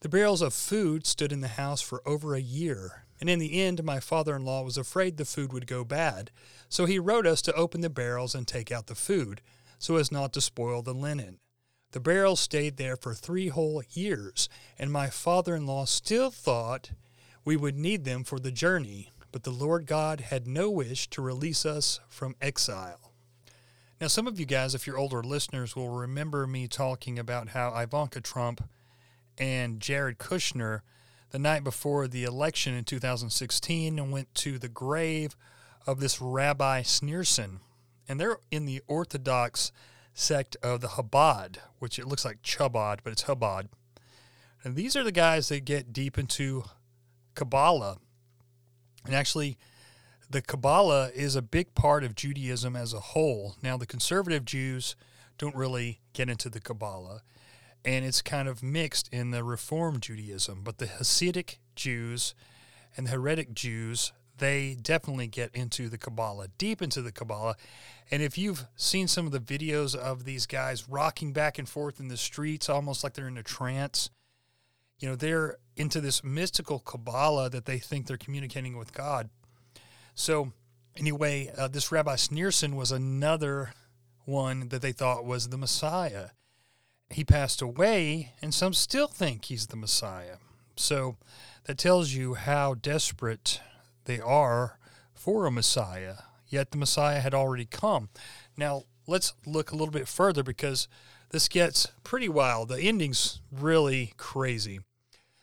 The 0.00 0.08
barrels 0.08 0.42
of 0.42 0.52
food 0.52 1.06
stood 1.06 1.32
in 1.32 1.40
the 1.40 1.48
house 1.48 1.80
for 1.80 2.02
over 2.06 2.34
a 2.34 2.40
year, 2.40 3.04
and 3.20 3.30
in 3.30 3.38
the 3.38 3.62
end 3.62 3.84
my 3.84 4.00
father 4.00 4.36
in 4.36 4.44
law 4.44 4.62
was 4.62 4.76
afraid 4.76 5.16
the 5.16 5.24
food 5.24 5.52
would 5.52 5.66
go 5.66 5.84
bad, 5.84 6.30
so 6.68 6.84
he 6.84 6.98
wrote 6.98 7.26
us 7.26 7.40
to 7.42 7.54
open 7.54 7.80
the 7.80 7.88
barrels 7.88 8.34
and 8.34 8.46
take 8.46 8.72
out 8.72 8.88
the 8.88 8.94
food, 8.94 9.40
so 9.78 9.96
as 9.96 10.12
not 10.12 10.32
to 10.32 10.40
spoil 10.40 10.82
the 10.82 10.92
linen. 10.92 11.38
The 11.94 12.00
barrels 12.00 12.40
stayed 12.40 12.76
there 12.76 12.96
for 12.96 13.14
three 13.14 13.46
whole 13.46 13.80
years, 13.92 14.48
and 14.80 14.90
my 14.90 15.10
father 15.10 15.54
in 15.54 15.64
law 15.64 15.84
still 15.84 16.28
thought 16.28 16.90
we 17.44 17.56
would 17.56 17.78
need 17.78 18.02
them 18.02 18.24
for 18.24 18.40
the 18.40 18.50
journey, 18.50 19.12
but 19.30 19.44
the 19.44 19.52
Lord 19.52 19.86
God 19.86 20.22
had 20.22 20.48
no 20.48 20.68
wish 20.68 21.08
to 21.10 21.22
release 21.22 21.64
us 21.64 22.00
from 22.08 22.34
exile. 22.40 23.12
Now, 24.00 24.08
some 24.08 24.26
of 24.26 24.40
you 24.40 24.44
guys, 24.44 24.74
if 24.74 24.88
you're 24.88 24.98
older 24.98 25.22
listeners, 25.22 25.76
will 25.76 25.88
remember 25.88 26.48
me 26.48 26.66
talking 26.66 27.16
about 27.16 27.50
how 27.50 27.72
Ivanka 27.72 28.20
Trump 28.20 28.68
and 29.38 29.78
Jared 29.78 30.18
Kushner, 30.18 30.80
the 31.30 31.38
night 31.38 31.62
before 31.62 32.08
the 32.08 32.24
election 32.24 32.74
in 32.74 32.82
2016, 32.82 34.10
went 34.10 34.34
to 34.34 34.58
the 34.58 34.68
grave 34.68 35.36
of 35.86 36.00
this 36.00 36.20
Rabbi 36.20 36.82
Schneerson 36.82 37.60
and 38.08 38.20
they're 38.20 38.38
in 38.50 38.66
the 38.66 38.82
Orthodox 38.86 39.72
sect 40.14 40.56
of 40.62 40.80
the 40.80 40.88
Chabad, 40.88 41.56
which 41.80 41.98
it 41.98 42.06
looks 42.06 42.24
like 42.24 42.42
Chabad, 42.42 43.00
but 43.02 43.12
it's 43.12 43.24
Chabad. 43.24 43.66
And 44.62 44.76
these 44.76 44.96
are 44.96 45.04
the 45.04 45.12
guys 45.12 45.48
that 45.50 45.64
get 45.64 45.92
deep 45.92 46.16
into 46.16 46.64
Kabbalah. 47.34 47.98
And 49.04 49.14
actually, 49.14 49.58
the 50.30 50.40
Kabbalah 50.40 51.10
is 51.14 51.36
a 51.36 51.42
big 51.42 51.74
part 51.74 52.02
of 52.04 52.14
Judaism 52.14 52.74
as 52.74 52.94
a 52.94 53.00
whole. 53.00 53.56
Now, 53.62 53.76
the 53.76 53.86
conservative 53.86 54.44
Jews 54.44 54.96
don't 55.36 55.54
really 55.54 56.00
get 56.12 56.30
into 56.30 56.48
the 56.48 56.60
Kabbalah, 56.60 57.22
and 57.84 58.04
it's 58.04 58.22
kind 58.22 58.48
of 58.48 58.62
mixed 58.62 59.08
in 59.12 59.32
the 59.32 59.44
Reform 59.44 60.00
Judaism. 60.00 60.62
But 60.62 60.78
the 60.78 60.86
Hasidic 60.86 61.56
Jews 61.74 62.34
and 62.96 63.06
the 63.06 63.16
Haredi 63.16 63.52
Jews 63.52 64.12
they 64.38 64.76
definitely 64.80 65.26
get 65.26 65.54
into 65.54 65.88
the 65.88 65.98
Kabbalah, 65.98 66.48
deep 66.58 66.82
into 66.82 67.02
the 67.02 67.12
Kabbalah. 67.12 67.56
And 68.10 68.22
if 68.22 68.36
you've 68.36 68.66
seen 68.76 69.08
some 69.08 69.26
of 69.26 69.32
the 69.32 69.40
videos 69.40 69.94
of 69.94 70.24
these 70.24 70.46
guys 70.46 70.88
rocking 70.88 71.32
back 71.32 71.58
and 71.58 71.68
forth 71.68 72.00
in 72.00 72.08
the 72.08 72.16
streets, 72.16 72.68
almost 72.68 73.04
like 73.04 73.14
they're 73.14 73.28
in 73.28 73.38
a 73.38 73.42
trance, 73.42 74.10
you 74.98 75.08
know, 75.08 75.16
they're 75.16 75.58
into 75.76 76.00
this 76.00 76.22
mystical 76.24 76.78
Kabbalah 76.80 77.50
that 77.50 77.64
they 77.64 77.78
think 77.78 78.06
they're 78.06 78.16
communicating 78.16 78.76
with 78.76 78.92
God. 78.92 79.28
So, 80.14 80.52
anyway, 80.96 81.52
uh, 81.56 81.68
this 81.68 81.90
Rabbi 81.90 82.14
Schneerson 82.14 82.74
was 82.74 82.92
another 82.92 83.72
one 84.24 84.68
that 84.68 84.82
they 84.82 84.92
thought 84.92 85.24
was 85.24 85.48
the 85.48 85.58
Messiah. 85.58 86.28
he 87.10 87.24
passed 87.24 87.62
away, 87.62 88.32
and 88.42 88.52
some 88.52 88.72
still 88.72 89.06
think 89.06 89.44
he's 89.44 89.68
the 89.68 89.76
Messiah. 89.76 90.36
So 90.76 91.16
that 91.64 91.78
tells 91.78 92.12
you 92.12 92.34
how 92.34 92.74
desperate 92.74 93.60
they 94.04 94.20
are 94.20 94.78
for 95.12 95.46
a 95.46 95.50
Messiah, 95.50 96.16
yet 96.48 96.70
the 96.70 96.78
Messiah 96.78 97.20
had 97.20 97.34
already 97.34 97.64
come. 97.64 98.08
Now, 98.56 98.84
let's 99.06 99.34
look 99.46 99.70
a 99.70 99.76
little 99.76 99.92
bit 99.92 100.08
further 100.08 100.42
because 100.42 100.88
this 101.30 101.48
gets 101.48 101.88
pretty 102.02 102.28
wild. 102.28 102.68
The 102.68 102.80
ending's 102.80 103.40
really 103.50 104.12
crazy. 104.16 104.80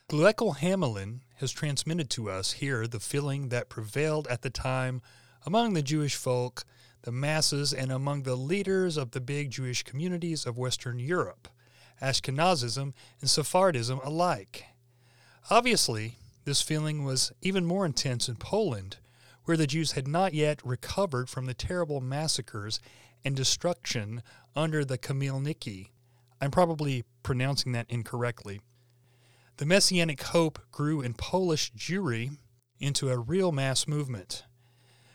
Gluekel 0.09 0.57
Hamelin 0.57 1.21
has 1.37 1.51
transmitted 1.51 2.09
to 2.11 2.29
us 2.29 2.53
here 2.53 2.85
the 2.85 2.99
feeling 2.99 3.49
that 3.49 3.69
prevailed 3.69 4.27
at 4.27 4.41
the 4.41 4.49
time 4.49 5.01
among 5.45 5.73
the 5.73 5.81
Jewish 5.81 6.15
folk, 6.15 6.63
the 7.03 7.11
masses, 7.11 7.73
and 7.73 7.91
among 7.91 8.23
the 8.23 8.35
leaders 8.35 8.95
of 8.97 9.11
the 9.11 9.21
big 9.21 9.49
Jewish 9.51 9.83
communities 9.83 10.45
of 10.45 10.57
Western 10.57 10.99
Europe, 10.99 11.47
Ashkenazism 12.01 12.93
and 13.19 13.29
Sephardism 13.29 14.03
alike. 14.05 14.65
Obviously, 15.49 16.17
this 16.43 16.61
feeling 16.61 17.03
was 17.03 17.31
even 17.41 17.65
more 17.65 17.85
intense 17.85 18.27
in 18.27 18.35
Poland, 18.35 18.97
where 19.45 19.57
the 19.57 19.67
Jews 19.67 19.93
had 19.93 20.07
not 20.07 20.33
yet 20.33 20.65
recovered 20.65 21.29
from 21.29 21.45
the 21.45 21.53
terrible 21.53 22.01
massacres 22.01 22.79
and 23.23 23.35
destruction 23.35 24.23
under 24.55 24.83
the 24.83 24.97
Khmelniki. 24.97 25.89
I'm 26.39 26.51
probably 26.51 27.03
pronouncing 27.23 27.71
that 27.73 27.89
incorrectly. 27.89 28.61
The 29.57 29.65
Messianic 29.65 30.21
hope 30.23 30.59
grew 30.71 31.01
in 31.01 31.13
Polish 31.13 31.71
Jewry 31.73 32.37
into 32.79 33.09
a 33.09 33.19
real 33.19 33.51
mass 33.51 33.87
movement. 33.87 34.43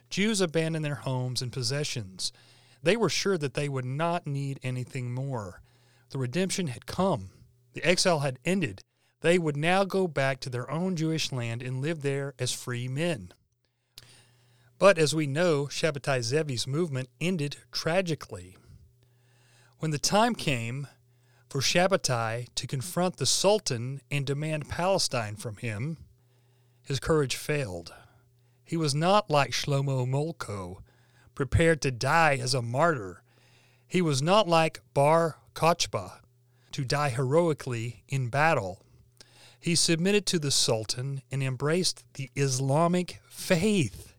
Jews 0.09 0.41
abandoned 0.41 0.85
their 0.85 0.95
homes 0.95 1.43
and 1.43 1.53
possessions. 1.53 2.33
They 2.83 2.97
were 2.97 3.09
sure 3.09 3.37
that 3.39 3.55
they 3.55 3.69
would 3.69 3.85
not 3.85 4.27
need 4.27 4.61
anything 4.63 5.13
more. 5.13 5.63
The 6.11 6.19
redemption 6.19 6.69
had 6.69 6.87
come. 6.87 7.31
The 7.73 7.83
exile 7.83 8.21
had 8.21 8.39
ended. 8.45 8.83
They 9.27 9.41
would 9.41 9.57
now 9.57 9.83
go 9.83 10.07
back 10.07 10.39
to 10.39 10.51
their 10.51 10.71
own 10.71 10.95
Jewish 10.95 11.33
land 11.33 11.61
and 11.61 11.83
live 11.83 12.03
there 12.03 12.35
as 12.39 12.53
free 12.53 12.87
men. 12.87 13.33
But 14.79 14.99
as 14.99 15.17
we 15.17 15.27
know, 15.27 15.65
Shabbatai 15.65 16.21
Zevi's 16.21 16.69
movement 16.69 17.09
ended 17.21 17.57
tragically. 17.73 18.57
When 19.81 19.91
the 19.91 19.99
time 19.99 20.37
came 20.37 20.87
for 21.49 21.61
Shabbatai 21.61 22.55
to 22.55 22.67
confront 22.69 23.17
the 23.17 23.27
Sultan 23.27 24.01
and 24.13 24.25
demand 24.25 24.69
Palestine 24.69 25.35
from 25.35 25.57
him, 25.57 25.97
his 26.85 27.01
courage 27.01 27.35
failed. 27.35 27.93
He 28.63 28.77
was 28.77 28.95
not 28.95 29.29
like 29.29 29.51
Shlomo 29.51 30.07
Molko, 30.07 30.85
prepared 31.35 31.83
to 31.83 31.91
die 31.91 32.39
as 32.41 32.55
a 32.55 32.63
martyr. 32.63 33.25
He 33.89 34.01
was 34.01 34.23
not 34.23 34.47
like 34.47 34.83
Bar 34.95 35.39
Kochba, 35.53 36.21
to 36.71 36.85
die 36.85 37.09
heroically 37.09 38.05
in 38.07 38.29
battle. 38.29 38.86
He 39.59 39.75
submitted 39.75 40.27
to 40.27 40.39
the 40.39 40.51
Sultan 40.51 41.23
and 41.31 41.43
embraced 41.43 42.05
the 42.15 42.31
Islamic 42.37 43.21
faith 43.29 44.17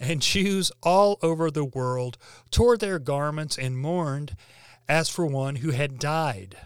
and 0.00 0.22
Jews 0.22 0.70
all 0.82 1.18
over 1.22 1.50
the 1.50 1.64
world 1.64 2.18
tore 2.50 2.76
their 2.76 2.98
garments 2.98 3.58
and 3.58 3.78
mourned 3.78 4.36
as 4.88 5.08
for 5.08 5.26
one 5.26 5.56
who 5.56 5.70
had 5.70 5.98
died. 5.98 6.56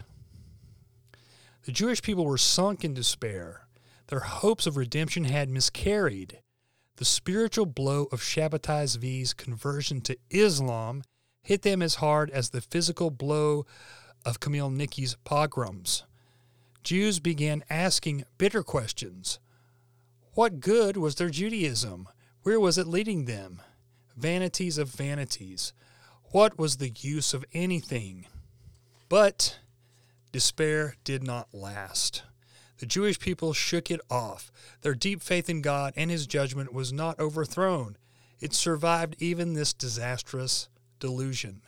The 1.65 1.71
Jewish 1.71 2.01
people 2.01 2.25
were 2.25 2.37
sunk 2.37 2.83
in 2.83 2.93
despair. 2.93 3.67
Their 4.07 4.19
hopes 4.19 4.67
of 4.67 4.77
redemption 4.77 5.23
had 5.25 5.49
miscarried. 5.49 6.39
The 6.97 7.05
spiritual 7.05 7.65
blow 7.65 8.07
of 8.11 8.21
Shabbatai 8.21 8.83
Zvi's 8.83 9.33
conversion 9.33 10.01
to 10.01 10.17
Islam 10.29 11.03
hit 11.41 11.63
them 11.63 11.81
as 11.81 11.95
hard 11.95 12.29
as 12.29 12.49
the 12.49 12.61
physical 12.61 13.09
blow 13.09 13.65
of 14.25 14.39
Khmelnytsky's 14.39 15.17
pogroms. 15.23 16.03
Jews 16.83 17.19
began 17.19 17.63
asking 17.69 18.25
bitter 18.37 18.61
questions. 18.61 19.39
What 20.33 20.59
good 20.59 20.97
was 20.97 21.15
their 21.15 21.29
Judaism? 21.29 22.09
Where 22.41 22.59
was 22.59 22.77
it 22.77 22.87
leading 22.87 23.25
them? 23.25 23.61
Vanities 24.17 24.77
of 24.77 24.89
vanities. 24.89 25.71
What 26.31 26.57
was 26.57 26.77
the 26.77 26.89
use 26.89 27.33
of 27.33 27.45
anything? 27.53 28.25
But 29.07 29.59
despair 30.33 30.95
did 31.03 31.23
not 31.23 31.53
last. 31.53 32.23
The 32.79 32.85
Jewish 32.85 33.17
people 33.17 33.53
shook 33.53 33.89
it 33.89 34.01
off. 34.09 34.51
Their 34.81 34.95
deep 34.95 35.21
faith 35.21 35.49
in 35.49 35.61
God 35.61 35.93
and 35.95 36.11
His 36.11 36.27
judgment 36.27 36.73
was 36.73 36.91
not 36.91 37.19
overthrown. 37.19 37.95
It 38.41 38.53
survived 38.53 39.15
even 39.19 39.53
this 39.53 39.71
disastrous 39.71 40.67
delusion. 40.99 41.61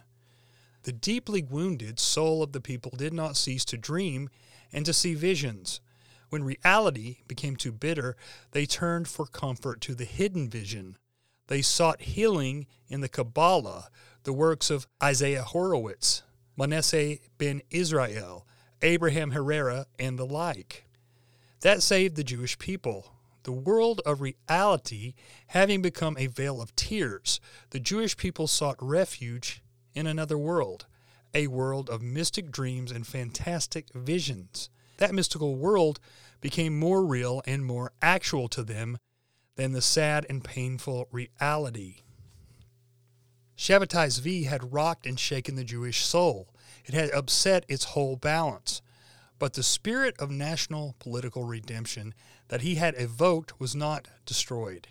The 0.83 0.91
deeply 0.91 1.41
wounded 1.41 1.99
soul 1.99 2.43
of 2.43 2.51
the 2.51 2.59
people 2.59 2.91
did 2.97 3.13
not 3.13 3.37
cease 3.37 3.63
to 3.65 3.77
dream 3.77 4.29
and 4.75 4.85
to 4.85 4.93
see 4.93 5.13
visions. 5.13 5.79
When 6.29 6.43
reality 6.43 7.19
became 7.29 7.55
too 7.55 7.71
bitter, 7.71 8.17
they 8.51 8.65
turned 8.65 9.07
for 9.07 9.25
comfort 9.25 9.79
to 9.81 9.95
the 9.95 10.03
hidden 10.03 10.49
vision. 10.49 10.97
They 11.47 11.61
sought 11.61 12.01
healing 12.01 12.67
in 12.89 12.99
the 12.99 13.07
Kabbalah, 13.07 13.87
the 14.23 14.33
works 14.33 14.69
of 14.69 14.85
Isaiah 15.01 15.43
Horowitz, 15.43 16.23
Manasseh 16.57 17.19
ben 17.37 17.61
Israel, 17.71 18.45
Abraham 18.81 19.31
Herrera, 19.31 19.85
and 19.97 20.19
the 20.19 20.25
like. 20.25 20.85
That 21.61 21.81
saved 21.81 22.17
the 22.17 22.23
Jewish 22.23 22.57
people. 22.57 23.13
The 23.43 23.53
world 23.53 24.01
of 24.05 24.19
reality 24.19 25.13
having 25.47 25.81
become 25.81 26.17
a 26.17 26.27
vale 26.27 26.61
of 26.61 26.75
tears, 26.75 27.39
the 27.69 27.79
Jewish 27.79 28.17
people 28.17 28.47
sought 28.47 28.75
refuge 28.81 29.61
in 29.93 30.05
another 30.05 30.37
world, 30.37 30.85
a 31.35 31.47
world 31.47 31.89
of 31.89 32.01
mystic 32.01 32.49
dreams 32.49 32.91
and 32.91 33.05
fantastic 33.05 33.93
visions 33.93 34.69
that 34.97 35.13
mystical 35.13 35.55
world 35.55 35.99
became 36.41 36.77
more 36.77 37.03
real 37.03 37.41
and 37.45 37.65
more 37.65 37.91
actual 38.01 38.47
to 38.49 38.63
them 38.63 38.97
than 39.55 39.71
the 39.71 39.81
sad 39.81 40.25
and 40.29 40.43
painful 40.43 41.07
reality. 41.11 41.97
Shabbatai 43.57 44.07
Zvi 44.07 44.45
had 44.45 44.73
rocked 44.73 45.05
and 45.05 45.19
shaken 45.19 45.55
the 45.55 45.63
Jewish 45.63 46.03
soul. 46.03 46.49
It 46.85 46.93
had 46.93 47.11
upset 47.11 47.65
its 47.69 47.85
whole 47.85 48.15
balance. 48.15 48.81
But 49.39 49.53
the 49.53 49.63
spirit 49.63 50.15
of 50.19 50.29
national 50.29 50.95
political 50.99 51.43
redemption 51.43 52.13
that 52.49 52.61
he 52.61 52.75
had 52.75 52.95
evoked 52.97 53.59
was 53.59 53.75
not 53.75 54.07
destroyed. 54.25 54.87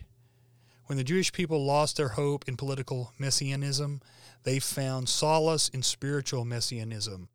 When 0.87 0.99
the 0.99 1.05
Jewish 1.05 1.33
people 1.33 1.65
lost 1.65 1.97
their 1.97 2.11
hope 2.11 2.47
in 2.47 2.57
political 2.57 3.13
messianism, 3.19 4.01
they 4.45 4.59
found 4.59 5.09
solace 5.09 5.69
in 5.69 5.83
spiritual 5.83 6.45
messianism, 6.45 7.29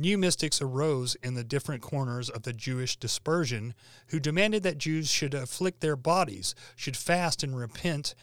New 0.00 0.16
mystics 0.16 0.62
arose 0.62 1.14
in 1.16 1.34
the 1.34 1.44
different 1.44 1.82
corners 1.82 2.30
of 2.30 2.44
the 2.44 2.54
Jewish 2.54 2.96
dispersion 2.96 3.74
who 4.06 4.18
demanded 4.18 4.62
that 4.62 4.78
Jews 4.78 5.10
should 5.10 5.34
afflict 5.34 5.80
their 5.80 5.94
bodies, 5.94 6.54
should 6.74 6.96
fast 6.96 7.42
and 7.42 7.54
repent 7.54 8.14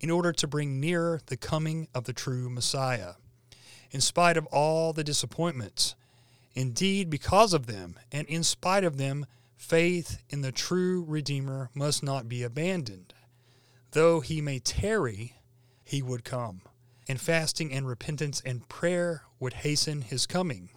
in 0.00 0.10
order 0.10 0.32
to 0.32 0.46
bring 0.46 0.80
nearer 0.80 1.20
the 1.26 1.36
coming 1.36 1.88
of 1.94 2.04
the 2.04 2.14
true 2.14 2.48
Messiah. 2.48 3.14
In 3.90 4.00
spite 4.00 4.38
of 4.38 4.46
all 4.46 4.94
the 4.94 5.04
disappointments, 5.04 5.94
indeed, 6.54 7.10
because 7.10 7.52
of 7.52 7.66
them, 7.66 7.98
and 8.10 8.26
in 8.28 8.42
spite 8.42 8.84
of 8.84 8.96
them, 8.96 9.26
faith 9.56 10.22
in 10.30 10.40
the 10.40 10.52
true 10.52 11.04
Redeemer 11.06 11.70
must 11.74 12.02
not 12.02 12.30
be 12.30 12.42
abandoned. 12.42 13.12
Though 13.90 14.20
he 14.20 14.40
may 14.40 14.58
tarry, 14.58 15.36
he 15.84 16.02
would 16.02 16.24
come, 16.24 16.62
and 17.08 17.20
fasting 17.20 17.72
and 17.72 17.86
repentance 17.86 18.42
and 18.44 18.68
prayer 18.68 19.22
would 19.38 19.54
hasten 19.54 20.02
his 20.02 20.26
coming. 20.26 20.70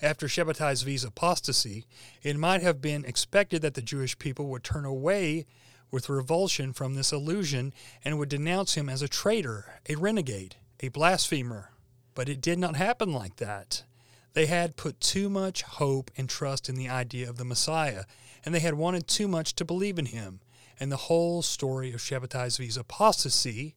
After 0.00 0.26
Shabbatai 0.26 0.72
Zvi's 0.72 1.04
apostasy, 1.04 1.86
it 2.22 2.36
might 2.36 2.62
have 2.62 2.80
been 2.80 3.04
expected 3.04 3.62
that 3.62 3.74
the 3.74 3.82
Jewish 3.82 4.18
people 4.18 4.48
would 4.48 4.64
turn 4.64 4.84
away 4.84 5.46
with 5.92 6.08
revulsion 6.08 6.72
from 6.72 6.94
this 6.94 7.12
illusion 7.12 7.72
and 8.04 8.18
would 8.18 8.28
denounce 8.28 8.74
him 8.74 8.88
as 8.88 9.02
a 9.02 9.08
traitor, 9.08 9.80
a 9.88 9.94
renegade, 9.94 10.56
a 10.80 10.88
blasphemer. 10.88 11.70
But 12.14 12.28
it 12.28 12.40
did 12.40 12.58
not 12.58 12.76
happen 12.76 13.12
like 13.12 13.36
that. 13.36 13.84
They 14.32 14.46
had 14.46 14.76
put 14.76 15.00
too 15.00 15.28
much 15.28 15.62
hope 15.62 16.10
and 16.16 16.28
trust 16.28 16.68
in 16.68 16.74
the 16.74 16.88
idea 16.88 17.28
of 17.28 17.36
the 17.36 17.44
Messiah, 17.44 18.04
and 18.44 18.54
they 18.54 18.60
had 18.60 18.74
wanted 18.74 19.06
too 19.06 19.28
much 19.28 19.54
to 19.56 19.64
believe 19.64 19.98
in 19.98 20.06
him. 20.06 20.40
And 20.80 20.90
the 20.90 20.96
whole 20.96 21.42
story 21.42 21.92
of 21.92 22.00
Shabbatai 22.00 22.46
Zvi's 22.46 22.76
apostasy 22.76 23.76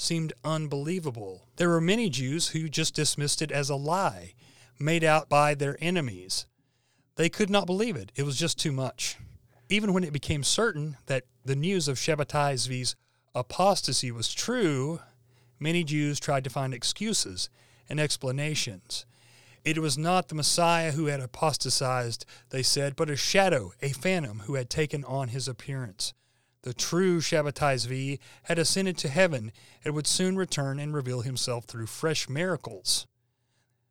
seemed 0.00 0.32
unbelievable. 0.44 1.46
There 1.56 1.68
were 1.68 1.80
many 1.80 2.08
Jews 2.08 2.48
who 2.48 2.68
just 2.68 2.94
dismissed 2.94 3.42
it 3.42 3.52
as 3.52 3.68
a 3.68 3.76
lie 3.76 4.34
made 4.78 5.04
out 5.04 5.28
by 5.28 5.54
their 5.54 5.76
enemies. 5.80 6.46
They 7.16 7.28
could 7.28 7.50
not 7.50 7.66
believe 7.66 7.96
it. 7.96 8.10
It 8.16 8.22
was 8.22 8.38
just 8.38 8.58
too 8.58 8.72
much. 8.72 9.18
Even 9.68 9.92
when 9.92 10.04
it 10.04 10.12
became 10.12 10.42
certain 10.42 10.96
that 11.06 11.24
the 11.44 11.54
news 11.54 11.86
of 11.86 11.98
Shabbatai 11.98 12.54
Zvi's 12.54 12.96
apostasy 13.34 14.10
was 14.10 14.32
true, 14.32 15.00
many 15.58 15.84
Jews 15.84 16.18
tried 16.18 16.44
to 16.44 16.50
find 16.50 16.72
excuses 16.72 17.50
and 17.88 18.00
explanations. 18.00 19.04
It 19.64 19.78
was 19.78 19.98
not 19.98 20.28
the 20.28 20.34
Messiah 20.34 20.92
who 20.92 21.06
had 21.06 21.20
apostatized, 21.20 22.24
they 22.48 22.62
said, 22.62 22.96
but 22.96 23.10
a 23.10 23.16
shadow, 23.16 23.72
a 23.82 23.90
phantom 23.90 24.40
who 24.46 24.54
had 24.54 24.70
taken 24.70 25.04
on 25.04 25.28
his 25.28 25.46
appearance. 25.46 26.14
The 26.62 26.74
true 26.74 27.20
Shabbatai 27.20 27.86
Zvi 27.86 28.18
had 28.44 28.58
ascended 28.58 28.98
to 28.98 29.08
heaven 29.08 29.50
and 29.84 29.94
would 29.94 30.06
soon 30.06 30.36
return 30.36 30.78
and 30.78 30.94
reveal 30.94 31.22
himself 31.22 31.64
through 31.64 31.86
fresh 31.86 32.28
miracles. 32.28 33.06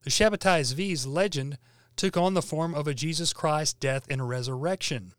The 0.04 0.12
Shabbatai 0.12 0.62
Zvi's 0.62 1.08
legend 1.08 1.58
took 1.96 2.16
on 2.16 2.36
the 2.36 2.42
form 2.42 2.76
of 2.76 2.88
a 2.88 2.94
Jesus 2.94 3.34
Christ 3.34 3.80
death 3.80 4.06
and 4.10 4.30
resurrection. 4.30 5.14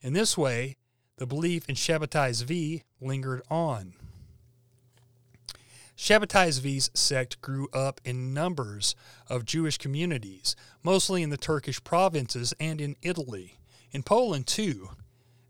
In 0.00 0.14
this 0.14 0.38
way, 0.38 0.76
the 1.16 1.26
belief 1.26 1.68
in 1.68 1.74
Shabbatai 1.74 2.30
Zvi 2.30 2.82
lingered 3.00 3.42
on. 3.50 3.94
Shabbatai 5.96 6.48
Zvi's 6.48 6.90
sect 6.94 7.40
grew 7.40 7.68
up 7.72 8.00
in 8.04 8.32
numbers 8.32 8.94
of 9.28 9.44
Jewish 9.44 9.78
communities, 9.78 10.54
mostly 10.82 11.22
in 11.22 11.30
the 11.30 11.36
Turkish 11.36 11.82
provinces 11.82 12.54
and 12.60 12.80
in 12.80 12.96
Italy. 13.02 13.58
In 13.90 14.04
Poland, 14.04 14.46
too, 14.46 14.90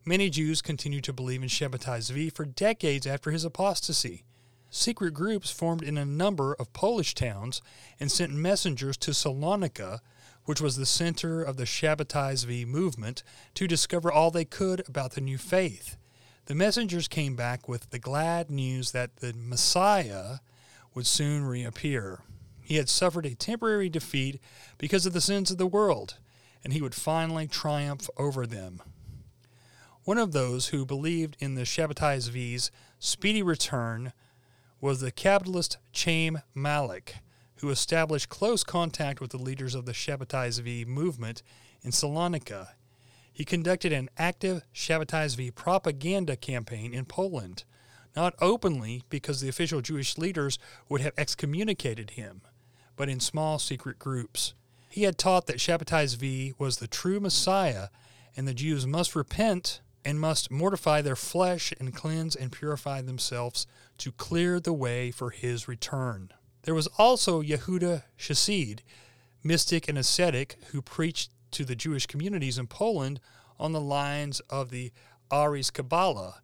many 0.08 0.30
Jews 0.30 0.62
continued 0.62 1.04
to 1.04 1.12
believe 1.12 1.42
in 1.42 1.50
Shabbatai 1.50 1.98
Zvi 1.98 2.34
for 2.34 2.46
decades 2.46 3.06
after 3.06 3.30
his 3.30 3.44
apostasy. 3.44 4.24
Secret 4.70 5.12
groups 5.12 5.50
formed 5.50 5.82
in 5.82 5.98
a 5.98 6.04
number 6.06 6.54
of 6.54 6.72
Polish 6.72 7.14
towns 7.14 7.60
and 8.00 8.10
sent 8.10 8.32
messengers 8.32 8.96
to 8.96 9.10
Salonika, 9.10 10.00
which 10.46 10.62
was 10.62 10.76
the 10.76 10.86
center 10.86 11.42
of 11.42 11.58
the 11.58 11.64
Shabbatai 11.64 12.32
Zvi 12.32 12.66
movement, 12.66 13.22
to 13.52 13.66
discover 13.66 14.10
all 14.10 14.30
they 14.30 14.46
could 14.46 14.82
about 14.88 15.12
the 15.12 15.20
new 15.20 15.36
faith. 15.36 15.98
The 16.46 16.54
messengers 16.54 17.06
came 17.06 17.36
back 17.36 17.68
with 17.68 17.90
the 17.90 17.98
glad 17.98 18.50
news 18.50 18.92
that 18.92 19.16
the 19.16 19.34
Messiah 19.34 20.38
would 20.94 21.06
soon 21.06 21.44
reappear. 21.44 22.22
He 22.62 22.76
had 22.76 22.88
suffered 22.88 23.26
a 23.26 23.34
temporary 23.34 23.90
defeat 23.90 24.40
because 24.78 25.04
of 25.04 25.12
the 25.12 25.20
sins 25.20 25.50
of 25.50 25.58
the 25.58 25.66
world, 25.66 26.16
and 26.64 26.72
he 26.72 26.80
would 26.80 26.94
finally 26.94 27.46
triumph 27.46 28.08
over 28.16 28.46
them. 28.46 28.80
One 30.08 30.16
of 30.16 30.32
those 30.32 30.68
who 30.68 30.86
believed 30.86 31.36
in 31.38 31.54
the 31.54 31.66
Shabbatai 31.66 32.16
Zvi's 32.16 32.70
speedy 32.98 33.42
return 33.42 34.14
was 34.80 35.02
the 35.02 35.12
Kabbalist 35.12 35.76
Chaim 35.94 36.38
Malik, 36.54 37.16
who 37.56 37.68
established 37.68 38.30
close 38.30 38.64
contact 38.64 39.20
with 39.20 39.32
the 39.32 39.36
leaders 39.36 39.74
of 39.74 39.84
the 39.84 39.92
Shabbatai 39.92 40.48
Zvi 40.48 40.86
movement 40.86 41.42
in 41.82 41.90
Salonika 41.90 42.68
he 43.30 43.44
conducted 43.44 43.92
an 43.92 44.08
active 44.16 44.62
Shabbatai 44.74 45.26
Zvi 45.26 45.54
propaganda 45.54 46.36
campaign 46.36 46.94
in 46.94 47.04
Poland, 47.04 47.64
not 48.16 48.34
openly 48.40 49.02
because 49.10 49.42
the 49.42 49.48
official 49.50 49.82
Jewish 49.82 50.16
leaders 50.16 50.58
would 50.88 51.02
have 51.02 51.12
excommunicated 51.18 52.12
him, 52.12 52.40
but 52.96 53.10
in 53.10 53.20
small 53.20 53.58
secret 53.58 53.98
groups. 53.98 54.54
He 54.88 55.02
had 55.02 55.18
taught 55.18 55.46
that 55.48 55.58
Shabbatai 55.58 56.16
Zvi 56.16 56.54
was 56.58 56.78
the 56.78 56.88
true 56.88 57.20
Messiah, 57.20 57.88
and 58.34 58.48
the 58.48 58.54
Jews 58.54 58.86
must 58.86 59.14
repent 59.14 59.82
and 60.04 60.20
must 60.20 60.50
mortify 60.50 61.02
their 61.02 61.16
flesh 61.16 61.72
and 61.78 61.94
cleanse 61.94 62.34
and 62.34 62.52
purify 62.52 63.02
themselves 63.02 63.66
to 63.98 64.12
clear 64.12 64.60
the 64.60 64.72
way 64.72 65.10
for 65.10 65.30
his 65.30 65.68
return. 65.68 66.32
There 66.62 66.74
was 66.74 66.86
also 66.98 67.42
Yehuda 67.42 68.04
Chassid, 68.18 68.80
mystic 69.42 69.88
and 69.88 69.98
ascetic, 69.98 70.58
who 70.70 70.82
preached 70.82 71.30
to 71.52 71.64
the 71.64 71.76
Jewish 71.76 72.06
communities 72.06 72.58
in 72.58 72.66
Poland 72.66 73.20
on 73.58 73.72
the 73.72 73.80
lines 73.80 74.40
of 74.50 74.70
the 74.70 74.92
Ari's 75.30 75.70
Kabbalah 75.70 76.40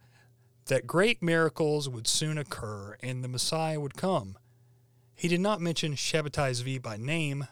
that 0.66 0.86
great 0.86 1.22
miracles 1.22 1.88
would 1.88 2.06
soon 2.06 2.38
occur 2.38 2.96
and 3.02 3.22
the 3.22 3.28
Messiah 3.28 3.80
would 3.80 3.96
come. 3.96 4.38
He 5.14 5.28
did 5.28 5.40
not 5.40 5.60
mention 5.60 5.94
Shabbatai 5.94 6.50
Zvi 6.50 6.82
by 6.82 6.96
name, 6.96 7.46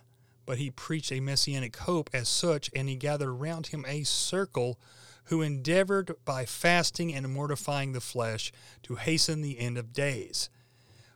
but 0.46 0.58
he 0.58 0.70
preached 0.70 1.12
a 1.12 1.20
messianic 1.20 1.76
hope 1.76 2.10
as 2.12 2.28
such, 2.28 2.70
and 2.74 2.88
he 2.88 2.96
gathered 2.96 3.28
around 3.28 3.68
him 3.68 3.84
a 3.86 4.02
circle 4.02 4.80
who 5.24 5.42
endeavored 5.42 6.14
by 6.24 6.44
fasting 6.44 7.14
and 7.14 7.32
mortifying 7.32 7.92
the 7.92 8.00
flesh 8.00 8.52
to 8.82 8.96
hasten 8.96 9.40
the 9.40 9.58
end 9.58 9.78
of 9.78 9.92
days. 9.92 10.50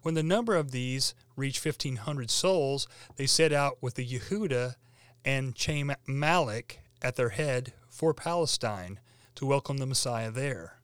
When 0.03 0.15
the 0.15 0.23
number 0.23 0.55
of 0.55 0.71
these 0.71 1.15
reached 1.35 1.65
1,500 1.65 2.31
souls, 2.31 2.87
they 3.17 3.27
set 3.27 3.53
out 3.53 3.79
with 3.83 3.95
the 3.95 4.07
Yehuda 4.07 4.77
and 5.25 5.55
Chaim 5.59 5.93
Malik 6.07 6.81
at 7.03 7.17
their 7.17 7.31
head 7.31 7.73
for 7.89 8.15
Palestine 8.15 9.01
to 9.35 9.47
welcome 9.47 9.79
the 9.79 9.87
Messiah 9.87 10.31
there. 10.31 10.79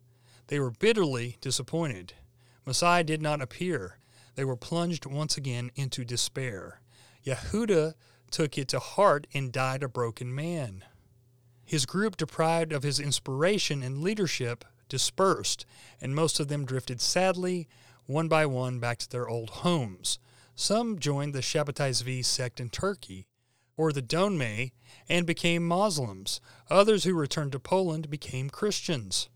They 0.49 0.59
were 0.59 0.73
bitterly 0.73 1.39
disappointed. 1.41 2.15
Messiah 2.67 3.05
did 3.05 3.23
not 3.23 3.41
appear. 3.41 3.99
They 4.35 4.45
were 4.45 4.57
plunged 4.57 5.07
once 5.07 5.37
again 5.37 5.71
into 5.75 6.05
despair. 6.05 6.81
Yehuda 7.25 7.95
took 8.31 8.59
it 8.59 8.69
to 8.69 8.79
heart 8.79 9.27
and 9.33 9.53
died 9.53 9.83
a 9.83 9.89
broken 9.89 10.35
man. 10.35 10.85
His 11.65 11.87
group, 11.87 12.17
deprived 12.17 12.73
of 12.73 12.83
his 12.83 13.01
inspiration 13.01 13.83
and 13.83 14.03
leadership, 14.03 14.65
dispersed, 14.89 15.65
and 16.01 16.15
most 16.15 16.39
of 16.39 16.49
them 16.49 16.65
drifted 16.65 17.01
sadly, 17.01 17.69
one 18.07 18.29
by 18.29 18.47
one, 18.47 18.79
back 18.79 18.99
to 18.99 19.11
their 19.11 19.29
old 19.29 19.51
homes. 19.51 20.19
Some 20.55 20.99
joined 20.99 21.35
the 21.35 21.41
Shabbatai 21.41 21.91
Zvi 21.91 22.25
sect 22.25 22.61
in 22.61 22.69
Turkey, 22.69 23.27
or 23.77 23.93
the 23.93 24.03
Donme, 24.03 24.73
and 25.09 25.27
became 25.27 25.67
Muslims. 25.67 26.41
Others 26.69 27.05
who 27.05 27.15
returned 27.15 27.53
to 27.53 27.59
Poland 27.59 28.11
became 28.11 28.51
Christians. 28.51 29.29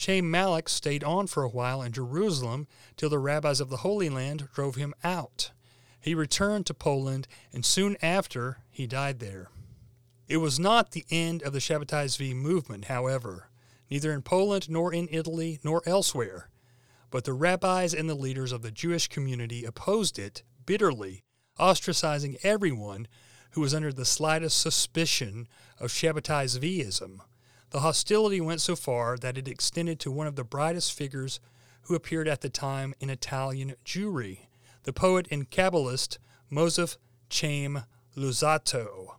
Chaim 0.00 0.30
Malik 0.30 0.68
stayed 0.68 1.04
on 1.04 1.26
for 1.26 1.42
a 1.42 1.48
while 1.48 1.82
in 1.82 1.92
Jerusalem 1.92 2.66
till 2.96 3.10
the 3.10 3.18
rabbis 3.18 3.60
of 3.60 3.70
the 3.70 3.78
Holy 3.78 4.08
Land 4.08 4.48
drove 4.54 4.76
him 4.76 4.94
out. 5.02 5.52
He 6.00 6.14
returned 6.14 6.66
to 6.66 6.74
Poland, 6.74 7.26
and 7.52 7.64
soon 7.64 7.96
after 8.00 8.58
he 8.70 8.86
died 8.86 9.18
there. 9.18 9.48
It 10.28 10.38
was 10.38 10.58
not 10.58 10.90
the 10.90 11.04
end 11.08 11.42
of 11.42 11.52
the 11.52 11.60
Shabbatai 11.60 12.06
Zvi 12.06 12.34
movement, 12.34 12.86
however, 12.86 13.48
neither 13.88 14.12
in 14.12 14.22
Poland 14.22 14.68
nor 14.68 14.92
in 14.92 15.08
Italy 15.10 15.60
nor 15.62 15.82
elsewhere. 15.86 16.50
But 17.10 17.24
the 17.24 17.32
rabbis 17.32 17.94
and 17.94 18.10
the 18.10 18.14
leaders 18.16 18.50
of 18.50 18.62
the 18.62 18.72
Jewish 18.72 19.06
community 19.06 19.64
opposed 19.64 20.18
it 20.18 20.42
bitterly, 20.66 21.22
ostracizing 21.60 22.38
everyone 22.42 23.06
who 23.52 23.60
was 23.60 23.72
under 23.72 23.92
the 23.92 24.04
slightest 24.04 24.60
suspicion 24.60 25.46
of 25.78 25.90
Shabbatai 25.90 26.46
Zviism. 26.46 27.20
The 27.70 27.80
hostility 27.80 28.40
went 28.40 28.60
so 28.60 28.74
far 28.74 29.16
that 29.18 29.38
it 29.38 29.46
extended 29.46 30.00
to 30.00 30.10
one 30.10 30.26
of 30.26 30.34
the 30.34 30.44
brightest 30.44 30.92
figures 30.92 31.38
who 31.82 31.94
appeared 31.94 32.26
at 32.26 32.40
the 32.40 32.50
time 32.50 32.94
in 32.98 33.10
Italian 33.10 33.76
Jewry, 33.84 34.48
the 34.82 34.92
poet 34.92 35.28
and 35.30 35.48
Kabbalist 35.48 36.18
Mosef 36.50 36.98
Chaim 37.30 37.84
Luzzatto. 38.16 39.16